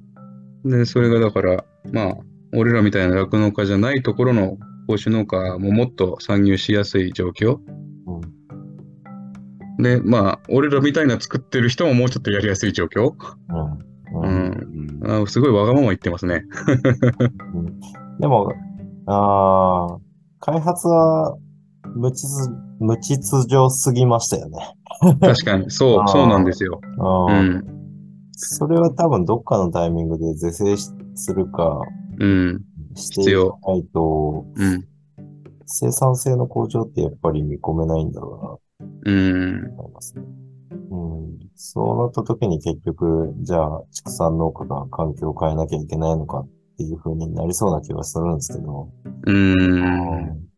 [0.64, 2.16] で、それがだから、まあ、
[2.52, 7.58] 俺らみたいな酪農家じゃないところの報酬農家ももっと参入しやすい状況。
[8.06, 9.82] うん。
[9.82, 13.12] で、まあ、俺らみたいな作ってる人ももうちょっとやりやすい状況。
[13.50, 13.72] うん。
[13.72, 15.00] ううん。
[15.02, 16.44] うんあすごいわがまま言ってますね。
[18.20, 18.52] でも、
[19.06, 19.98] あー
[20.40, 21.36] 開発は
[21.98, 22.28] 無秩
[22.78, 24.58] 無秩序すぎましたよね。
[25.20, 26.80] 確かに、そう、そうなんですよ。
[26.82, 27.32] う。
[27.32, 27.64] うんん。
[28.32, 31.80] それは多分どっかのタイミングで是正しするか
[32.18, 32.64] うん。
[32.94, 34.88] していかないと、うん。
[35.66, 38.60] 生産性の向上ってやっぱり見込めないんだろ
[39.04, 39.16] うん。
[39.16, 40.22] うなと思いますね。
[40.90, 40.96] う
[41.34, 41.38] ん。
[41.56, 48.88] そうなった時に結局、じゃあ畜産農家が環境を変えなきゃいけないのかっていう風になりそうな気はするんですけど。
[49.26, 50.48] うん。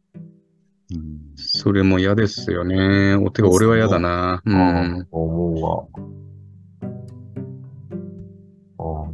[0.92, 3.14] うんそれも嫌ですよね。
[3.14, 4.42] おてか、俺は嫌だな。
[4.44, 5.08] ううんん。
[5.10, 6.10] 思うわ。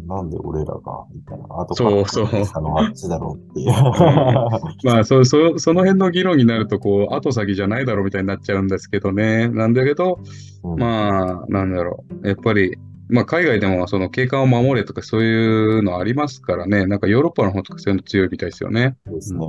[0.06, 1.60] なんで俺らがみたいな。
[1.60, 3.70] あとそうそうあの、あっちだろうっていう。
[4.84, 9.48] まあ、そ、そ、その辺の議論になると、こう、後先じゃないだろうみたいになっちゃうんですけどね。
[9.48, 10.20] なんだけど、
[10.62, 12.28] うんまあ、なんだろう。
[12.28, 16.86] やっぱり、まあ、海外でも、その景観を守れとか、そういうのありますからね。
[16.86, 18.96] なんかヨーロッパの方とかそういうの強いみたいですよね。
[19.06, 19.40] ですね。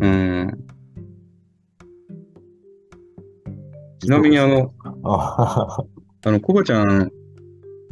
[0.00, 0.58] ううん
[4.06, 4.72] ちなみに、あの、
[5.04, 5.84] あ
[6.24, 7.10] あの、コバちゃん、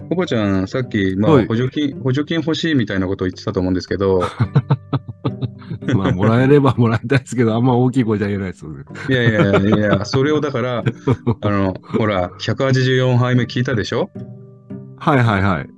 [0.08, 4.22] コバちゃん、さっき、まあ、はい補助金、補助金欲しいみたいなことを言ってたと思うんですけど、
[5.96, 8.84] まあ、もらえればもらいたいですけど、あんま大きい声じゃ言えないですよね。
[9.08, 10.82] いやいやいや、それをだから、
[11.42, 14.10] あの、ほら、184杯目聞いたでしょ？
[14.98, 15.68] はいはいはい。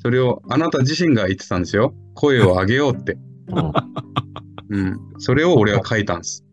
[0.00, 1.92] それをあなた自身が言ってたんですよ。
[2.14, 3.16] 声を上げようって。
[4.70, 4.98] うん。
[5.18, 6.44] それを俺は書いたんです。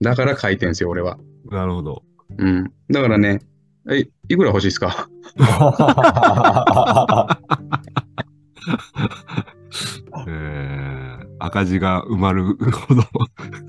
[0.00, 1.18] だから書いてんすよ、俺は。
[1.50, 2.02] なるほど。
[2.38, 2.72] うん。
[2.90, 3.40] だからね、
[3.90, 5.08] え、いくら欲しいですか？
[10.26, 13.02] えー、赤字が埋まるほど。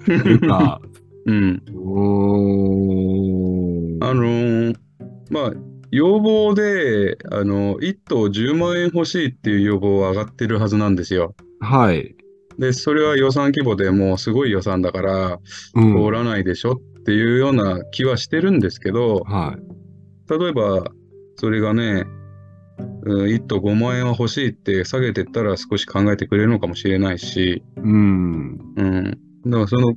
[0.06, 0.80] というか、
[1.26, 1.64] うん。
[1.68, 4.04] うーん。
[4.04, 4.76] あのー
[5.32, 5.52] まあ、
[5.92, 11.34] 要望で、あの、1頭10万円欲しいっていう要望は上がってるはずなんですよ。
[11.62, 12.16] はい。
[12.60, 15.40] で、それは予算規模でもうすごい予算だから、
[15.74, 15.96] うん。
[15.96, 20.40] 通らないでしょっていうような気はしてるんですけど、はい。
[20.40, 20.86] 例えば、
[21.36, 22.06] それがね、
[23.04, 28.60] うん、1頭5万円は欲しいって下げてったら少し考えてくれるのかもしれないし、うん。
[28.76, 29.04] うん。
[29.46, 29.94] だからその、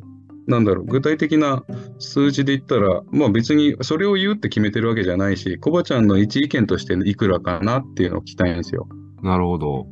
[0.46, 1.64] なんだろう、具体的な
[1.98, 8.88] 数字で言ったら、まあ別にそれを言うって決めてるわけじゃないし、コバちゃんの一意見としていくらかなっていうのを聞きたいんですよ。
[9.22, 9.86] なるほど。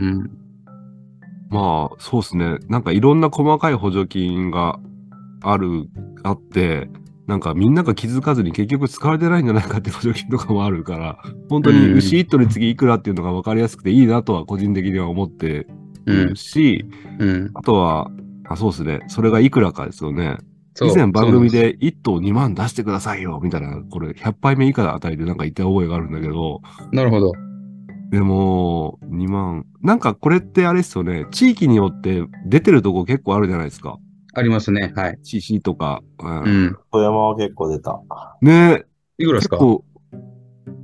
[0.00, 0.30] うん。
[1.50, 2.58] まあ、そうですね。
[2.68, 4.80] なんかいろんな細かい補助金が
[5.42, 5.88] ある、
[6.22, 6.88] あって、
[7.26, 15.66] なんかみんなが気づかずに結局使われてないんじゃないかって補助金とかもあるから、本当にうん牛1頭につきいくらっていうのが分かりやすくていいなとは個人的には思って
[16.06, 16.36] うんる。
[16.36, 16.84] し、
[17.18, 17.50] うん。
[17.54, 18.10] あとは、
[18.48, 19.00] あそうですね。
[19.08, 20.38] それがいくらかですよね。
[20.80, 26.60] 以前番組で1頭2万出してくださいよみたいな、これ100杯目以下あたりでなんか言った覚えがあるんだけど、
[26.92, 27.32] なるほど。
[28.10, 29.64] でも、2万。
[29.80, 31.26] なんかこれってあれですよね。
[31.30, 33.98] 地域によって出てるとこ結構あるじゃないですか。
[34.34, 34.92] ありますね。
[34.96, 35.18] はい。
[35.22, 36.02] CC とか。
[36.20, 36.76] うんうん。
[36.90, 38.00] 富山は結構出た。
[38.40, 38.84] ね
[39.18, 39.56] いくらですか？
[39.58, 39.84] 結構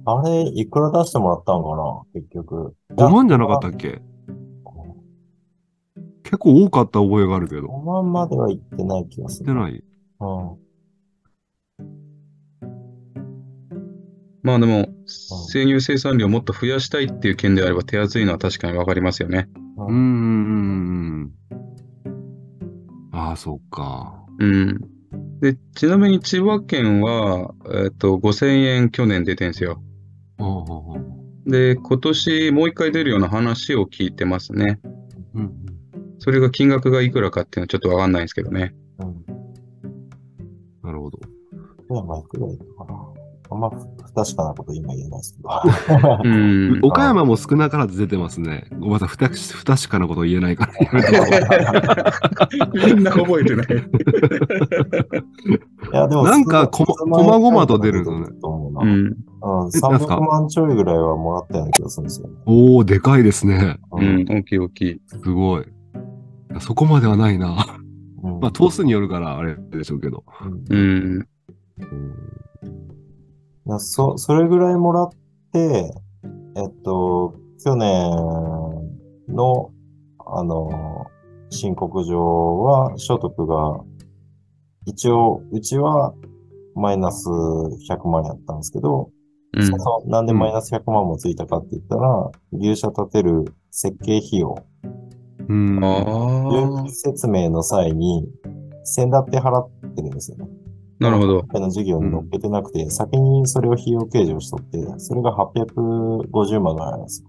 [0.04, 2.02] あれ、いくら出してもらったんかな？
[2.14, 2.74] 結局。
[2.94, 4.00] 5万じゃなかったっけ？
[6.22, 7.68] 結構多かった覚えがあるけど。
[7.68, 9.46] 5万までは行ってない気がする。
[9.46, 9.82] 出ない？
[10.20, 10.58] うん。
[14.42, 19.48] まあでも、生乳生産量をもっと増やしたいっていう件であれば手厚いのは確かにわかりますよね。
[19.76, 21.32] うーん。
[23.18, 24.24] ああ、そっか。
[24.38, 24.81] うん。
[25.40, 27.54] で、ちなみに千葉県は、
[27.85, 29.83] えっと、5000円去年出てんすよ。
[30.38, 30.94] ほうほうほ
[31.46, 34.81] うで、今年もう一回出るような話を聞いてますね。
[35.35, 35.68] うん
[36.20, 38.74] それが金額がいくらかっていうのはちょっとわかんないんですけどね。
[38.98, 39.24] うん。
[40.83, 41.18] なるほど。
[41.88, 43.08] 富山いくらいいのかな
[43.50, 43.76] あんま不
[44.14, 45.48] 確かなこと今言えないですけど。
[46.24, 46.80] うん。
[46.82, 48.66] 岡山も少なからず出てますね。
[48.72, 50.72] ごめんなさい、不確不確かなこと言えないから
[52.72, 53.66] みんな覚えてない。
[53.66, 53.70] い
[55.94, 58.80] や、でも、なんかこまごまと出るのねと思うな。
[58.82, 58.90] うん。
[58.90, 62.34] うん、えなんすか300万ちょいぐらいはもらったような気がするんですよね。
[62.46, 63.78] おー、でかいですね。
[63.92, 64.02] う。
[64.02, 64.24] ん。
[64.28, 65.00] 大きい大きい。
[65.06, 65.64] すごい。
[66.61, 67.78] そこまではないな。
[68.22, 70.24] うんまあ、頭数によるからあれでしょうけど。
[70.68, 70.76] うんう
[71.16, 71.28] ん。
[73.68, 75.11] なそ、それぐらいもらっ
[75.52, 75.92] て、
[76.57, 78.11] えっと、去年
[79.28, 79.70] の、
[80.26, 81.07] あの、
[81.50, 83.81] 申告上は所得が、
[84.87, 86.14] 一応、うちは
[86.74, 89.11] マイナス100万やったんですけど、
[89.52, 89.66] うん。
[89.66, 94.57] そのなんでマイナス100万もついたかって言ったら、牛舎建てる設計費用
[95.48, 96.90] うん。
[96.90, 98.26] 説明の際に、
[98.85, 100.46] 先だって払ってるんですよね。
[100.98, 107.28] なるほどの授業に乗っけてなくて、先にそれを費用計上しとって、それが850万ぐらいなんですよ。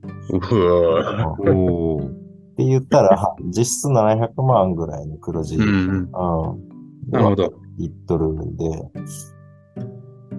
[2.01, 5.55] って言ったら、実質700万ぐらいの黒字。
[5.55, 5.69] うんうん。
[5.71, 6.69] うん
[7.12, 7.53] なるほど。
[7.77, 8.65] 言っとるんで、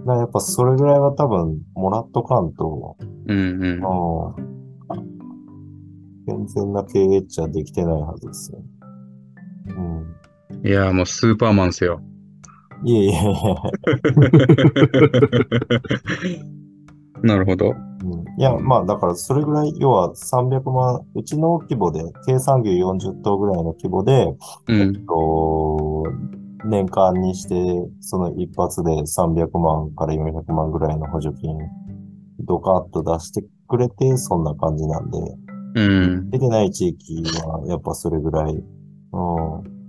[0.07, 4.37] やっぱそれぐらいは多分もらっとかんと、うんうん。
[4.37, 4.51] うん
[6.27, 8.63] 健全な経営っちゃできてないはずですよ。
[9.69, 10.67] うん。
[10.67, 12.01] いや、もうスーパーマンですよ。
[12.85, 13.15] いえいえ。
[17.23, 17.71] なるほど。
[17.71, 24.35] うんいや、まあ、だから、それぐらい、要は300万、うちの規模で、計算牛40頭ぐらいの規模で、
[24.69, 25.07] えっうん。
[25.07, 26.05] と、
[26.65, 27.55] 年間にして、
[28.01, 31.55] その一発で300万から400万ぐらいの補助金、
[32.41, 35.19] ドカッと出してくれて、そんな感じなんで、
[35.75, 35.83] う
[36.17, 36.31] ん。
[36.31, 39.80] 出てない地域は、やっぱそれぐらい、うん、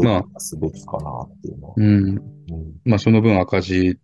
[0.00, 1.74] で、ますべきかなっていうのは。
[1.76, 1.86] うん。
[1.86, 2.20] うん、
[2.84, 3.98] まあ、その分赤字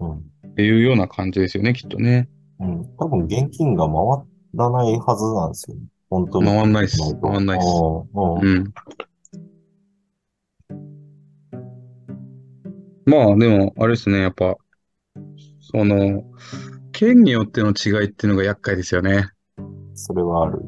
[0.00, 2.28] うん、っていうような感じですよね、きっとね。
[2.60, 2.82] うん。
[2.98, 3.94] 多分現金が回
[4.54, 5.76] らないはずなんですよ。
[6.10, 6.46] 本当に。
[6.46, 8.74] 回んないっすと回んないっすうんうんうん。
[13.06, 14.56] まあ、でも、あれですね、やっぱ、
[15.60, 16.24] その、
[16.92, 19.30] 県によっての違いっていうのが厄介ですよね。
[19.94, 20.60] それはある。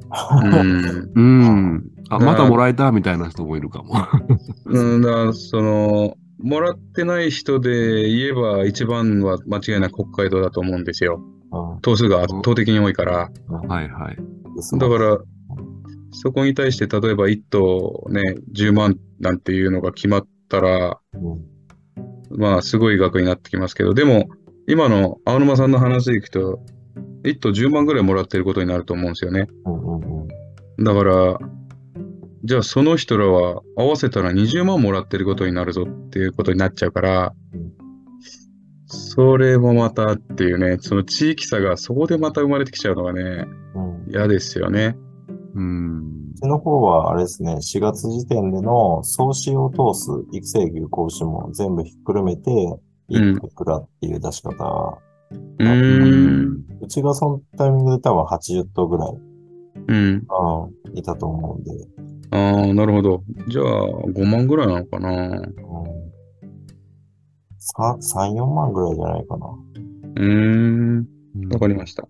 [0.43, 1.13] うん。
[1.15, 1.91] うん。
[2.11, 3.95] あ、だまたもらえたみたいな人もいるかも。
[4.67, 11.23] うん、だその、もらってない人で言えば、一番は間違いなく北海道だと思うんですよ。
[11.23, 11.41] うん
[11.83, 13.31] 頭数が圧倒的に多いから。
[13.49, 14.17] はいはい。
[14.79, 15.19] だから、
[16.13, 24.29] そこに対して、例えば1頭ね、10万なんていうのが決まったら、うんまあ、すごい額になってきますけど、でも、
[24.69, 26.61] 今の青沼さんの話でいくと、
[27.25, 29.47] 1頭10万ぐらいもらってることになると思うんですよね。
[29.65, 30.29] うんうんうん
[30.83, 31.39] だから、
[32.45, 37.73] じゃあその人らは合わせたら20万もらってることになるぞっていうことになっちゃうからうん、
[38.87, 44.97] それもまたっていうね、その地域差がそこでまた生まれてきちゃうのがね、うん嫌ですよね。
[45.55, 46.31] うん。
[46.33, 54.99] うちの方は、あれですね、4月時点での総使用頭数、育成牛子牛も全部ひっくるめて、うんいくらっていう出し方。
[55.59, 56.65] うーん。
[56.81, 59.13] うちがそのタイミングで多分80頭ぐらい、
[59.89, 60.27] うん。
[60.87, 61.73] うん、いたと思うんで、
[62.33, 62.37] あ
[62.71, 63.23] あ、なるほど。
[63.49, 65.11] じゃあ、5万ぐらいなのかな。
[65.11, 65.55] うん、
[67.59, 69.47] さ3、4万ぐらいじゃないかな。
[69.47, 71.07] うーん。
[71.53, 72.07] わかりました。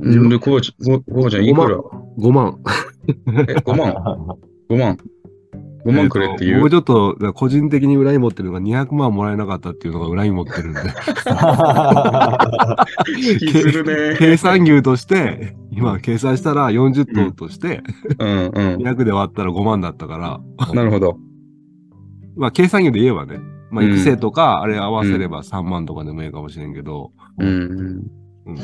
[0.00, 1.76] うんで、コバちゃん、コバちゃん、いくら
[2.18, 2.58] ？5万。
[3.06, 3.92] え、5万
[4.70, 4.96] ?5 万
[5.84, 10.80] ?5 万くれって言う僕ちょっと、個人的に恨み持ってるのが200万もらえなかったっていうのが恨み持ってるんで。
[14.18, 17.82] 計算牛として、今計算したら40頭として、
[18.18, 20.40] うんう200で割ったら5万だったから、
[20.72, 20.76] ん。
[20.76, 21.18] なるほど。
[22.36, 23.40] まあ計算牛で言えばね、
[23.70, 28.20] まあうん育成とか、あれ合わせれば3万とかでもいいかもしれんけど、うんうん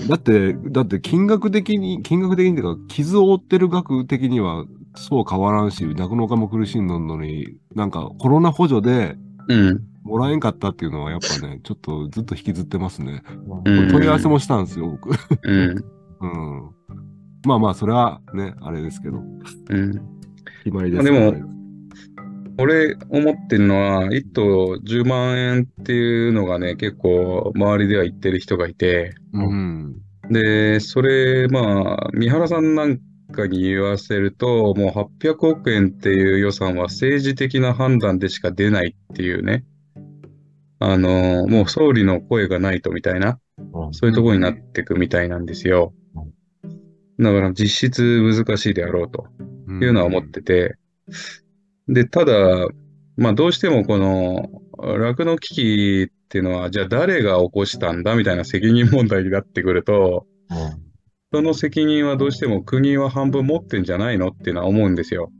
[0.08, 4.64] だって、だって金額的に、金額的にっていうか、傷を負ってる額的には
[4.96, 9.16] そう変わらんし、酪農家も苦しんどんのに、なんかコロナ補助で。
[10.06, 13.22] もらえんかったっていうのはやっぱね、 ちょっとずっと引きずってますね。
[13.64, 15.10] うん問い合わせもしたんですよ、僕。
[15.42, 15.84] うん。
[16.22, 16.70] うん。
[17.44, 19.92] まあまあ、それはね、あれですけど、うん。
[20.64, 21.56] 決まりですまあでもね
[22.58, 29.96] 俺、思ってるのは、1頭10万円っていうのがね、結構、周りでは言ってる人がいて、うん。
[30.30, 32.98] で、それ、まあ、三原さんなん
[33.32, 34.88] かに言わせると、も
[35.20, 39.64] う800億円っていう予算は政治的な判断でしか出ないっていうね、
[40.78, 43.38] あの、もう総理の声がないとみたいな、
[43.72, 43.94] うん。
[43.94, 45.94] そういうところになっていくみたいなんですよ。
[47.18, 49.26] だから実質難しいであろうと
[49.82, 50.76] いうのは思ってて、
[51.88, 52.68] で、ただ、
[53.16, 60.26] まあどうしてもこの酪農危機っていうのは、じゃあ誰が起こしたんだみたいな責任問題になってくると、
[61.32, 65.30] その責任はどうしても国は半分持ってんじゃないのっていうのは思うんですよ。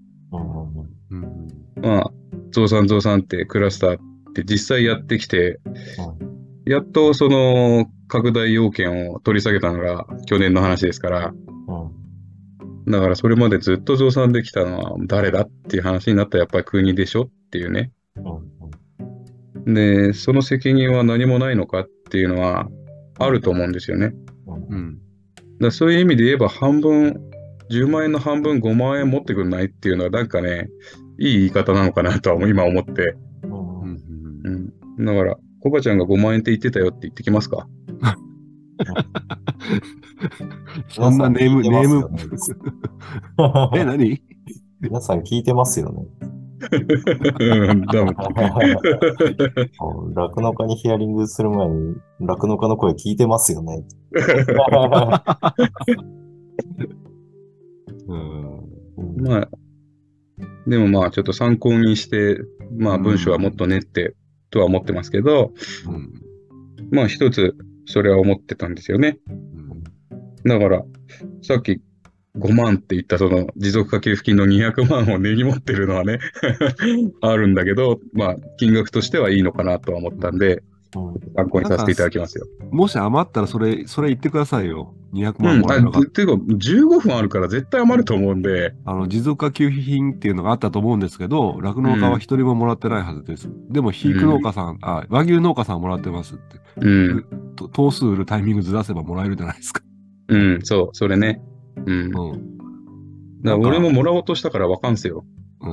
[1.11, 1.49] うん。
[1.81, 2.11] まあ、
[2.51, 4.01] 増産増産ってクラスターっ
[4.35, 5.61] て実際やってきて、
[6.65, 11.33] やっとその拡大要件を取り下げたのが去年の話ですから、
[11.69, 11.91] うん
[12.89, 17.91] だからそれまでずっと増産できたのは誰だっていう話になったらやっぱり国でしょっていうね。
[18.15, 18.57] うん
[19.67, 22.69] で、その責任は何もないのかっていうのは
[23.19, 24.15] あると思うんですよね。
[24.47, 24.99] うん。
[25.61, 27.21] だそういう意味で言えば半分、
[27.71, 30.69] 10万円の半分5万円持ってくんないっていうのはなんかね、
[31.19, 33.17] いい言い方なのかなとは今思って。
[33.43, 33.59] うんうん
[34.45, 34.73] うん。
[34.99, 35.05] うん。
[35.05, 37.67] だから、コバちゃんが5万円って言ってたよって言ってきますか？
[40.89, 42.11] そんなネーム、ネーム、
[43.75, 44.23] え、え何？
[44.81, 46.05] 皆さん聞いてますよね。
[46.57, 47.83] うん。
[50.15, 53.85] 酪農家にヒアリングする前に、酪農家の声聞いてますよね。
[58.09, 58.63] うん。
[59.23, 59.49] まあ、
[60.67, 62.39] でもまあ、ちょっと参考にして、
[62.77, 64.15] まあ、文章はもっと練って
[64.51, 65.53] とは思ってますけど、
[65.87, 66.13] うん。
[66.91, 67.55] まあ、一つ、
[67.87, 69.19] それは思ってたんですよね。
[69.29, 69.57] うん
[70.47, 70.85] だから、
[71.43, 71.81] さっき
[72.39, 76.19] 5万って言ったその持続化給付金の200万を根に持ってるのはね、
[77.21, 80.63] あるんだけど、まあ、金額としてはいいのかなとは思ったんで、うん
[81.37, 82.47] 参考にさせていただきますよ。
[82.71, 84.95] もし余ったらそれ、それ言ってくださいよ。
[85.13, 93.51] 200うん、あ万もらえなかったていうか、15分あるから絶対余ると思うんで、あの、持続化給付品っていうのがあったと思うんですけど、酪農家は一人ももらってないはずです。
[93.71, 96.61] でも、肥育農家さん、あ、和牛農家さんはもらってますって。
[96.79, 97.25] うん、
[97.57, 99.83] と頭数売るタイミングずらせばもらえるじゃないですか。
[100.29, 101.41] うん、そう、それね。
[101.85, 102.11] うん。
[102.11, 103.63] だかうん。
[103.63, 105.25] ら俺ももらおうとしたからわかんすよ。
[105.61, 105.69] う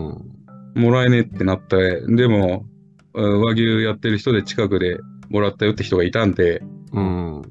[0.80, 0.82] ん。
[0.82, 2.66] もらえねえってなって、でも、
[3.14, 4.98] うん和牛やってる人で近くで
[5.30, 7.42] もらったよって人がいたんで、うん。
[7.42, 7.44] っ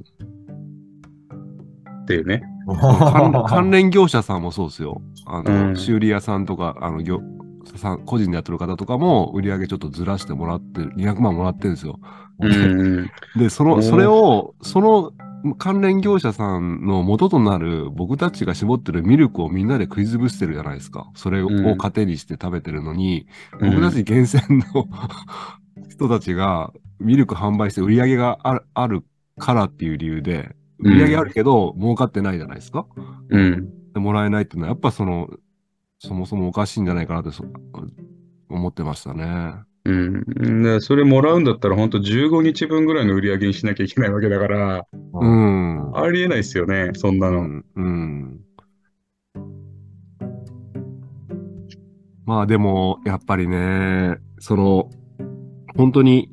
[2.07, 2.42] ていうね。
[2.66, 5.00] 関関連業者さんもそうですよ。
[5.26, 7.20] あの、うん修理屋さんとか、あの、業
[7.76, 11.98] さん、個人でやってる方とかも、売り上げちょっとずらしてもらってる、200万もらってるんですよ。
[12.40, 13.11] うんうん。
[13.36, 15.12] で、その、それを、その
[15.59, 21.11] 関連業者さんの元となる僕たちが絞ってるミルクをみんなで食い潰してるじゃないですか。
[21.14, 23.26] それをうん糧にして食べてるのに、
[23.59, 24.43] うん僕たち厳選
[24.74, 24.88] の
[25.88, 29.05] 人たちがミルク販売して売り上げがあるある
[29.38, 32.86] からっていう理由で、売り上げあるけど儲かってないじゃないですか。
[33.28, 33.93] うん。
[33.93, 35.28] でもらえないっていうのは、やっぱその、
[35.99, 37.45] そもそもおかしいんじゃないかなってそ
[38.49, 39.55] 思ってましたね。
[39.85, 40.62] うん。
[40.62, 45.26] でそれもらうんだったら、本当15日分ぐらいの売り上げにしなきゃいけないわけだから、う。
[45.26, 45.97] ん。
[45.97, 47.41] ありえないですよね、そんなの。
[47.41, 47.64] うん。
[47.74, 48.41] うん。
[52.24, 54.89] まあでも、やっぱりね、その、
[55.76, 56.30] 本当に、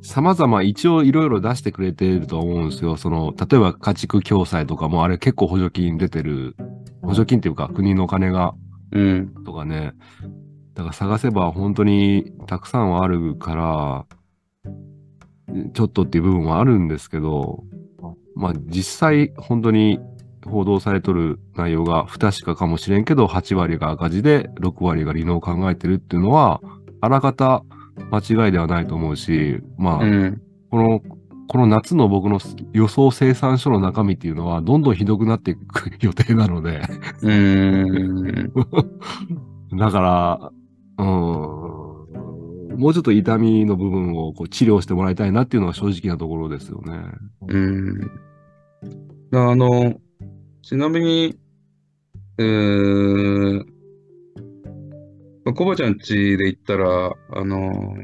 [0.00, 2.96] 様々一応いろいろ出してくれていると思うんですよ。
[2.96, 6.56] その、例えば家畜共済とかもあれ結構補助金出てる、
[7.02, 8.54] 補助金っていうか国のお金が
[8.92, 9.34] うん。
[9.44, 9.92] とかね。
[10.78, 14.06] だから探せば本当にたくさんはあるから、
[15.74, 17.64] ちょっとっていう部分はあるんですけど、
[18.36, 19.98] まあ実際本当に
[20.46, 26.60] 報道されとる内容が不確かかもしれんけど、8割が赤字で6割が利能を考えてるっていうのは、
[27.00, 27.64] あらかた
[28.12, 30.40] 間違いではないと思うし、まあ、うん。
[30.70, 31.02] この、
[31.48, 32.38] この夏の僕の
[32.72, 36.82] 予想生産書の中身っていうのは、どんどんひどくなっていく予定なので、
[37.22, 38.52] うん。
[39.76, 40.52] だから、
[40.98, 47.00] うーん、もうちょっと痛みの部分をこう治療してもらいたいなっていうのが正直なところですよね。
[47.48, 48.10] うん。
[49.32, 50.00] あの、
[50.62, 51.38] ちなみに、
[52.38, 53.64] えー、
[55.54, 57.96] コバちゃん家で言ったら、あの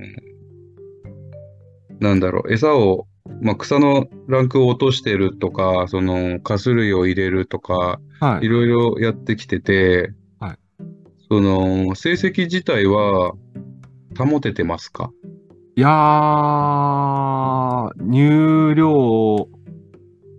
[2.01, 3.07] なんだろう、餌を、
[3.40, 8.49] まあ、草のランクを落としてるとか、その、カス類を入れるとか、はいい。
[8.49, 10.14] ろいろやってきてて、はい
[11.35, 13.32] その、成績自体は
[14.16, 15.11] 保ててますか？
[15.74, 15.91] いやー、
[17.99, 19.49] 入量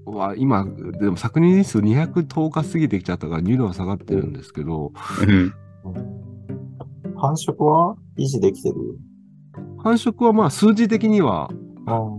[0.06, 5.54] は今、でも昨年日数210日過ぎてきちゃったから入量は下がってるんですけど、うん。
[7.18, 8.76] 繁殖は維持できてる？
[9.80, 11.50] 繁殖はまあ数字的には、
[11.88, 12.10] あ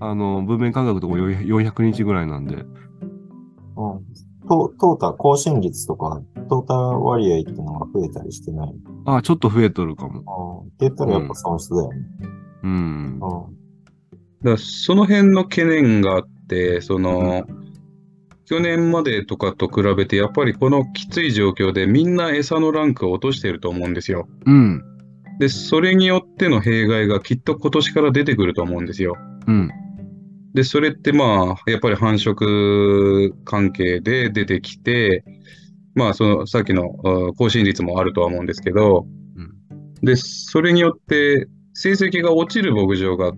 [0.00, 2.66] あの、文面感覚とかも400日ぐらいなんで、うん。
[4.46, 8.74] トトータ、更新率とか、トータ割合っていうのが増えたりしてない？
[9.06, 10.64] あちょっと増えとるかも。
[10.64, 12.06] あって言ったらやっぱ損失だよね。
[12.62, 12.70] うん。
[12.70, 13.18] うん。
[13.20, 13.30] だか
[14.42, 17.46] らその辺の懸念があって、その、
[18.46, 24.28] 去年までとかと比べて、やっぱりこのきつい状況でみんな餌のランクを落としてると思うんですよ。
[24.44, 24.82] うん。
[25.38, 29.16] で、それによっての弊害がきっと今年から出てくると思うんですよ。
[29.46, 29.70] うん。
[30.52, 35.24] で、それってまあ、やっぱり繁殖関係で出てきて、
[35.94, 43.32] まあ、その、さっきのうん更新率もあるとは思うんですけど、うんで、それによって成績が落ちる牧場が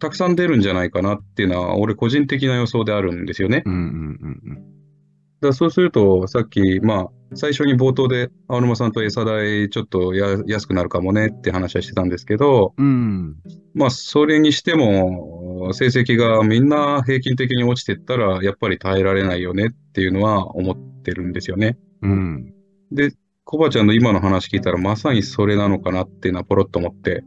[0.00, 3.62] たくさん出るんじゃないかなっていうのは、俺個人的な予想であるんですよね。
[3.66, 3.74] うん。
[3.74, 3.80] うん。
[3.80, 4.54] うん。
[4.54, 13.36] だからそうすると、さっき、まあ、最初に冒頭で青沼さんと餌代ちょっとや安くなるかもねって話はしてたんですけど、うん。
[13.74, 21.78] まあ、それにしても、成績がみんな平均的に落ちてったら、やっぱり耐えられないよねっていうのは思ってるんですよね。
[22.02, 22.52] うん。
[22.92, 23.12] で、
[23.44, 27.24] コバちゃんの今の話聞いたら、まさにそれなのかなっていうのはポロッと思って。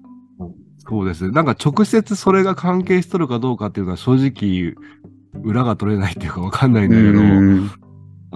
[0.77, 1.31] そうですね。
[1.31, 4.73] なんか直接それが関係しとるかどうかっていうのは正直
[5.43, 7.71] 裏が取れないっていうかわかんないんだけど、うん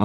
[0.00, 0.04] あ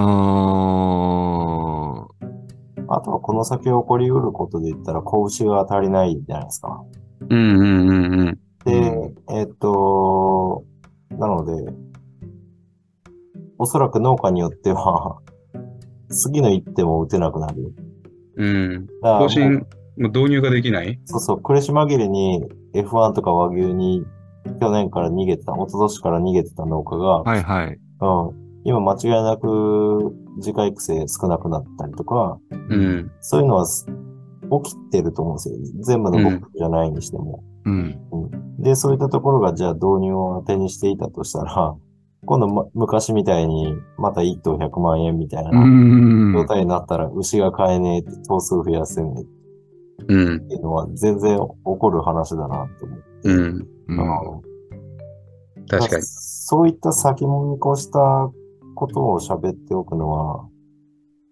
[2.88, 6.82] あとはこの先起こりうることで言ったら、子牛が足りないじゃないですか。
[7.30, 8.38] うんうんうんうん。
[8.64, 10.64] で、えっと、
[11.10, 11.72] なので、
[13.58, 15.18] おそらく農家によっては、
[16.14, 17.74] 次の一手も打てなくなる。
[18.36, 18.86] うん。
[19.02, 19.60] 更新、も
[19.98, 20.98] う導入ができない？
[21.04, 22.42] そうそう、苦し紛れに
[22.74, 24.04] F1 とか和牛に
[24.60, 27.68] 去年から逃げてた、一昨年から逃げてた農家が、あ、はいはい。
[27.68, 27.78] うん、
[28.64, 33.10] 今間違いなく自家育成少なくなったりとか、うん。
[33.20, 33.86] そういうのはす
[34.62, 35.56] 起きてると思うんですよ。
[35.80, 37.42] 全部の僕じゃないにしても。
[37.64, 37.98] うん。
[38.58, 41.74] で、そういったところがじゃあ導入を当てにしていたとしたら、
[42.24, 46.32] 今度、ま、昔みたいにまた1頭100万円みたいなうん。
[46.34, 49.26] 状態になったら牛が買えねえって頭数増やせねえっ
[50.08, 50.48] うん。
[50.48, 53.04] ていうのは全然起こる話だなって思って。
[53.24, 53.68] うん。
[53.88, 54.54] うん
[55.68, 56.02] 確かに。
[56.04, 57.98] そういった先も見越した
[58.74, 60.48] ことを喋っておくのは、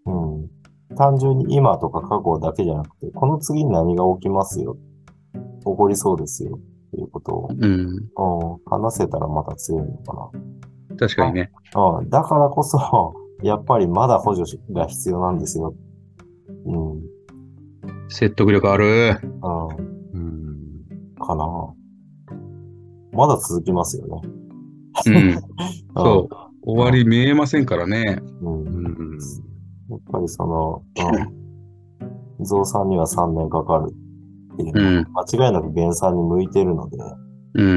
[0.07, 0.51] うん。
[0.97, 4.76] 単純に今とか過去だけじゃなくて、この次に何が起きますよ。
[5.64, 6.59] 起こりそうですよ。
[6.88, 7.62] っていうことを、うん。
[7.62, 10.30] うん、話せたらまた強いのか
[10.99, 11.51] 確かにね。
[11.74, 11.99] な。
[11.99, 12.11] うん。
[12.11, 15.74] だからこそ、 やっぱりまだ補助が必要なんですよ。
[16.66, 16.93] うん。
[16.93, 17.03] うん。
[18.09, 19.18] 説得力ある。
[20.12, 21.14] うん。
[21.18, 21.47] かな。
[23.12, 24.20] まだ続きますよね。
[25.07, 25.34] うん。
[25.97, 26.53] そう。
[26.64, 28.20] 終わり見えませんからね。
[28.40, 28.62] うん。
[28.62, 29.18] うんうん。
[29.90, 30.82] やっぱりその、
[32.38, 33.90] うん、増産には3年かかる
[34.55, 35.07] っていううん。
[35.12, 36.99] 間違いなく減産に向いてるので、
[37.55, 37.68] うん。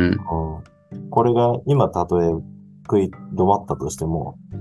[0.93, 2.31] うん、これが今たとえ
[2.85, 4.55] 食い止まったとしても、う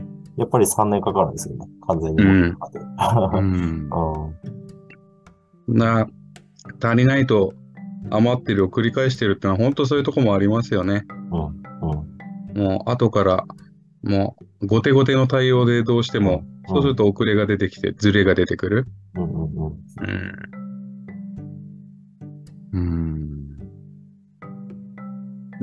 [0.00, 1.66] ん、やっぱり3年かかるんですよね。
[1.86, 2.22] 完全に
[5.78, 6.06] な、
[6.82, 7.54] 足りないと
[8.10, 11.04] 余ってるを繰り返してるってのは本当そういうとこもありますよね。
[11.32, 11.40] うん
[11.90, 12.18] うん
[12.54, 13.44] もう後から、
[14.02, 18.86] もう後手後手の対応でどうしても、うんそうすると遅れが出てきて、ズレが出てくる。
[19.14, 19.66] うんうんうん
[22.72, 22.78] うん。
[22.78, 23.37] うん。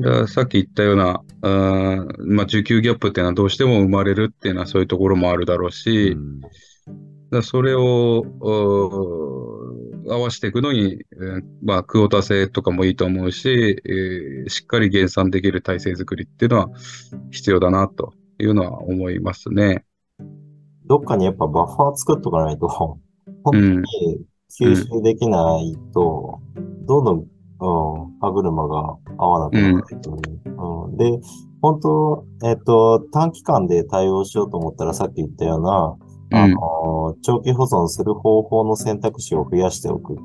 [0.02, 6.18] ださっき言ったような、あーまあ、需給ギャップっていうのはどうしても生まれるっていうのはそういうところもあるだろうし、
[7.32, 8.26] だそれを
[10.08, 16.70] 合わせていくのに、えーまあ、クオータ制とかもいいと思うし、えーしっかり減産できる体制作りっていうのは
[17.32, 19.86] 必要だなというのは思いますね。
[20.86, 23.00] どっかにやっぱバッファー作っとかないと、本
[23.44, 23.86] 当うんに
[24.52, 26.40] 吸収できないと、
[26.86, 27.26] どんどん、うん、
[28.20, 30.98] 歯車が合わなくなってくる、うん。
[30.98, 31.20] で、
[31.62, 35.98] 本当、えっと、短期間で対応しようと思ったらさっき言ったような、
[36.40, 40.18] あの、長期保存する方法の選択肢を増やしておくっ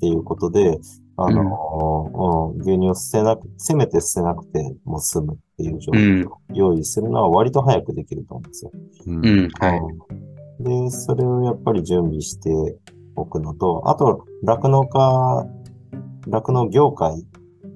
[0.00, 0.78] ていうことで、
[1.16, 8.70] あの、うん、牛乳を捨てなく、せめて捨てなくても済むっていう状況を用意するのは割と早くできると思うんですよ。
[9.06, 9.16] うん。
[9.16, 9.80] うん、うん、はい。
[10.62, 12.50] で、それをやっぱり準備して
[13.14, 15.46] おくのと、あと、酪農家、
[16.28, 17.24] 酪農業界うん、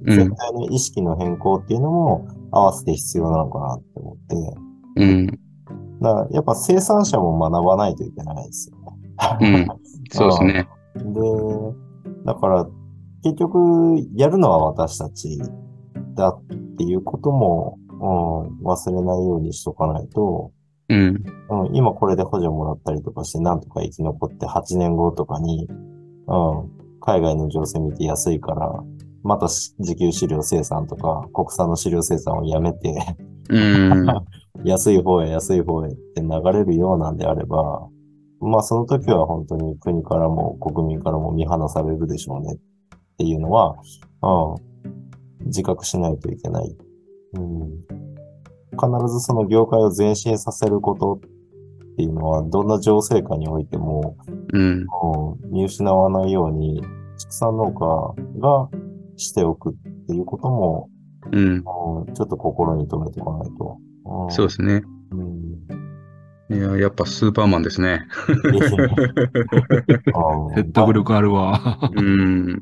[0.05, 4.16] 全体の意識の変更っていうのも合わせて必要なのかなって思っ
[4.96, 5.26] て、うん、
[6.01, 8.88] だからやっぱ生産者も学ばないといけないですよね。
[9.40, 9.66] うん、
[10.11, 10.68] そうですね。
[10.96, 11.05] で、
[12.24, 12.66] だから、
[13.22, 15.38] 結局、やるのは私たち
[16.14, 16.42] だっ
[16.78, 20.53] ていうことも、うん、忘れないようにしとかないと、
[20.88, 25.68] うん、うん、今これで補助もらったりとかして、なんとか生き残って8年後とかに、
[26.26, 26.70] うん、
[27.01, 28.82] 海外の情勢見て安いから、
[29.23, 32.95] またし自給飼料生産とか、国産の飼料生産をやめて、
[33.49, 34.07] うん、
[34.64, 37.89] 安い方へ安い方へって流れるようなんであれば、
[38.41, 42.59] まあその時は本当に国からも国民からも見放されるでしょうねっ
[43.18, 43.77] ていうのは、
[44.23, 46.77] うん、自覚しないといけない。
[47.35, 47.71] うん、
[48.73, 54.16] 必ずその業界を前進させることっていうのは、どんな情勢下においても、
[54.53, 56.83] うん、うん、見失わないように、
[57.18, 58.68] 畜産農家が
[59.21, 59.73] しておくっ
[60.07, 60.89] ていうことも、
[61.31, 61.62] うん、うん、
[62.14, 63.79] ちょっと心に留めておかないと。
[64.07, 64.83] うん、そうですね。
[65.12, 65.41] うん
[66.51, 68.09] いや、やっぱスーパーマンですね。
[70.57, 71.79] 説得力あるわ。
[71.95, 72.61] うん。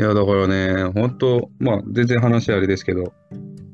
[0.00, 3.12] いや、だからね、本当まあ、全然話あれですけど、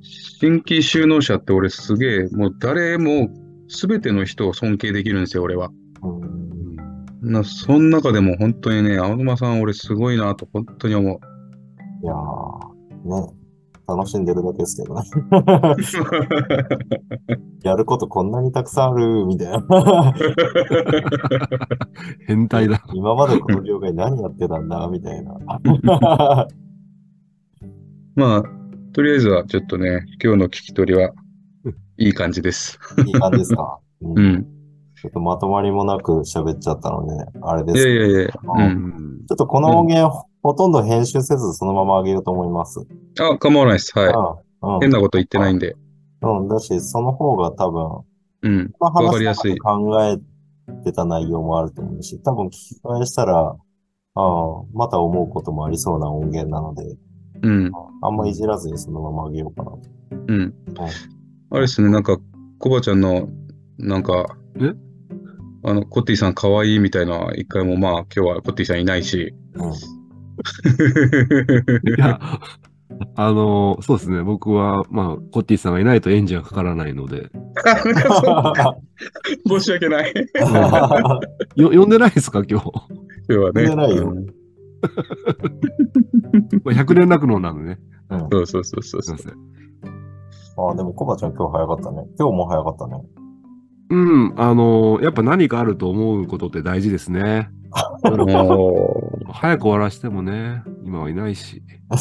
[0.03, 3.31] 新規就農者って俺すげえ、もう誰も、
[3.69, 5.71] すべての人を尊敬できるんですよ、俺は。
[6.03, 6.44] うん
[7.25, 11.21] なその中でも本当にね、青沼さん俺すごいなと本当に思う。
[12.03, 13.33] いやー、ね、
[13.89, 15.03] 楽しんでるだけですけどね。
[17.65, 20.15] やることこんなにたくさんある、みたいな。
[22.27, 22.83] 変態だ。
[22.93, 25.35] 今までこの業界何やってたんだ、みたいな。
[28.17, 28.43] まあ、
[28.93, 31.13] とりあえずはちょっとね、今日の聞き取りは、
[31.97, 32.79] いい感じです。
[33.07, 34.54] いい感じですか、うんうん。
[35.05, 38.01] ちょっとまとまりもなく喋っちゃったので、あれでいすけど。
[38.01, 38.59] やいやいや、う。
[38.59, 42.81] うんんちょっとこの音源、ほとんど編集せずそのまま上げようと思います。
[43.21, 43.93] あ、構わないです。
[43.99, 44.15] はい。
[44.63, 44.81] うん。
[44.81, 45.77] 変なこと言ってないんで。
[46.23, 46.39] うん。
[46.39, 46.49] うん。
[46.49, 48.01] だし、その方が多分、
[48.45, 48.73] うん。
[48.81, 50.17] まあわかりやすい考え
[50.85, 53.55] てた内容もあると思うし、多分聞き返したら、あ
[54.15, 56.97] あまた思うこともありそうな音源なので、
[57.43, 57.71] うん。
[58.01, 59.81] あんまいじらずにそのまま上げようかなと。
[60.29, 60.55] うん。
[61.51, 62.17] あれですね、なんか、
[62.59, 63.29] コバちゃんの、
[63.77, 64.73] なんか、え？
[65.65, 69.35] あの、コッティさん可愛いみたいな、一回もまあ、今日はコッティさんいないし。
[69.55, 69.73] うん。
[69.73, 69.77] い
[71.99, 72.21] や、
[73.17, 74.23] あのそうですね。
[74.23, 77.31] 僕は、まあ、コッティさんがいないとエンジンがかからないので。
[79.49, 80.13] 申し訳ない。
[81.57, 82.71] よ、呼んでないですか、今日？
[83.31, 83.69] 今日はね。
[83.69, 84.27] 呼んでないようん
[86.63, 87.79] まあ100連絡能なんでね。
[88.11, 88.29] うん。
[88.31, 89.33] そうそうそうそうそうすいま。
[89.33, 89.55] せん。
[90.59, 92.07] ああ、でもコバちゃん今日早かったね。
[92.19, 93.03] 今日も早かったね。
[93.95, 97.49] うん、あのやっぱ何かあると思うことって大事ですね。
[99.33, 101.63] 早く終わらしてもね、今はいないし。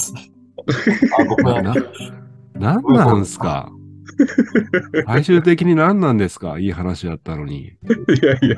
[1.44, 1.74] な、
[2.56, 3.72] なんなんすか？
[5.08, 6.58] 最終的に何なんですか？
[6.60, 7.62] いい話だったのに。
[7.62, 7.70] い
[8.26, 8.58] やいやいや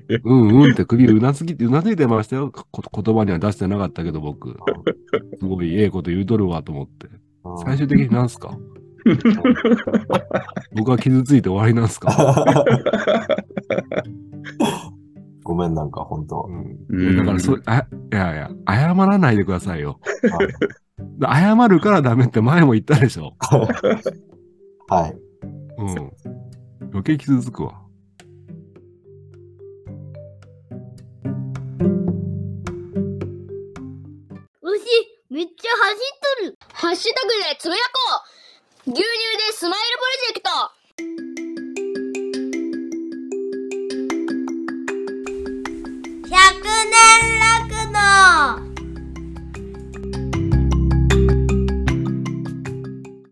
[0.00, 0.18] いや。
[0.24, 2.52] うんうんって首うなずき、うなずいてましたよ。
[2.52, 4.56] こ言葉には出してなかったけど僕。
[5.40, 7.06] すごいええこと言うとるわと思って。
[7.08, 8.56] うん最終的に何すか？
[10.74, 12.10] 僕は傷ついて終わりなんすか、
[15.44, 16.52] ごめん、なんか本当う。
[16.52, 20.00] んうんだからそ、あ、いやいや、謝らないでくださいよ。
[21.22, 23.34] あ謝るからダメって前も言ったでしょ。
[24.88, 25.16] はい。
[25.78, 26.10] うん。
[26.90, 27.80] 余計傷つくわ。
[34.62, 34.84] 牛、
[35.30, 36.58] めっちゃ走っとる。
[36.72, 38.35] ハッシュタグでつぶやこう
[38.88, 39.08] 牛乳で
[39.52, 40.48] スマイルプロジェクト。
[46.28, 46.30] 100
[46.92, 47.02] 年
[47.40, 47.90] 楽
[48.60, 48.65] の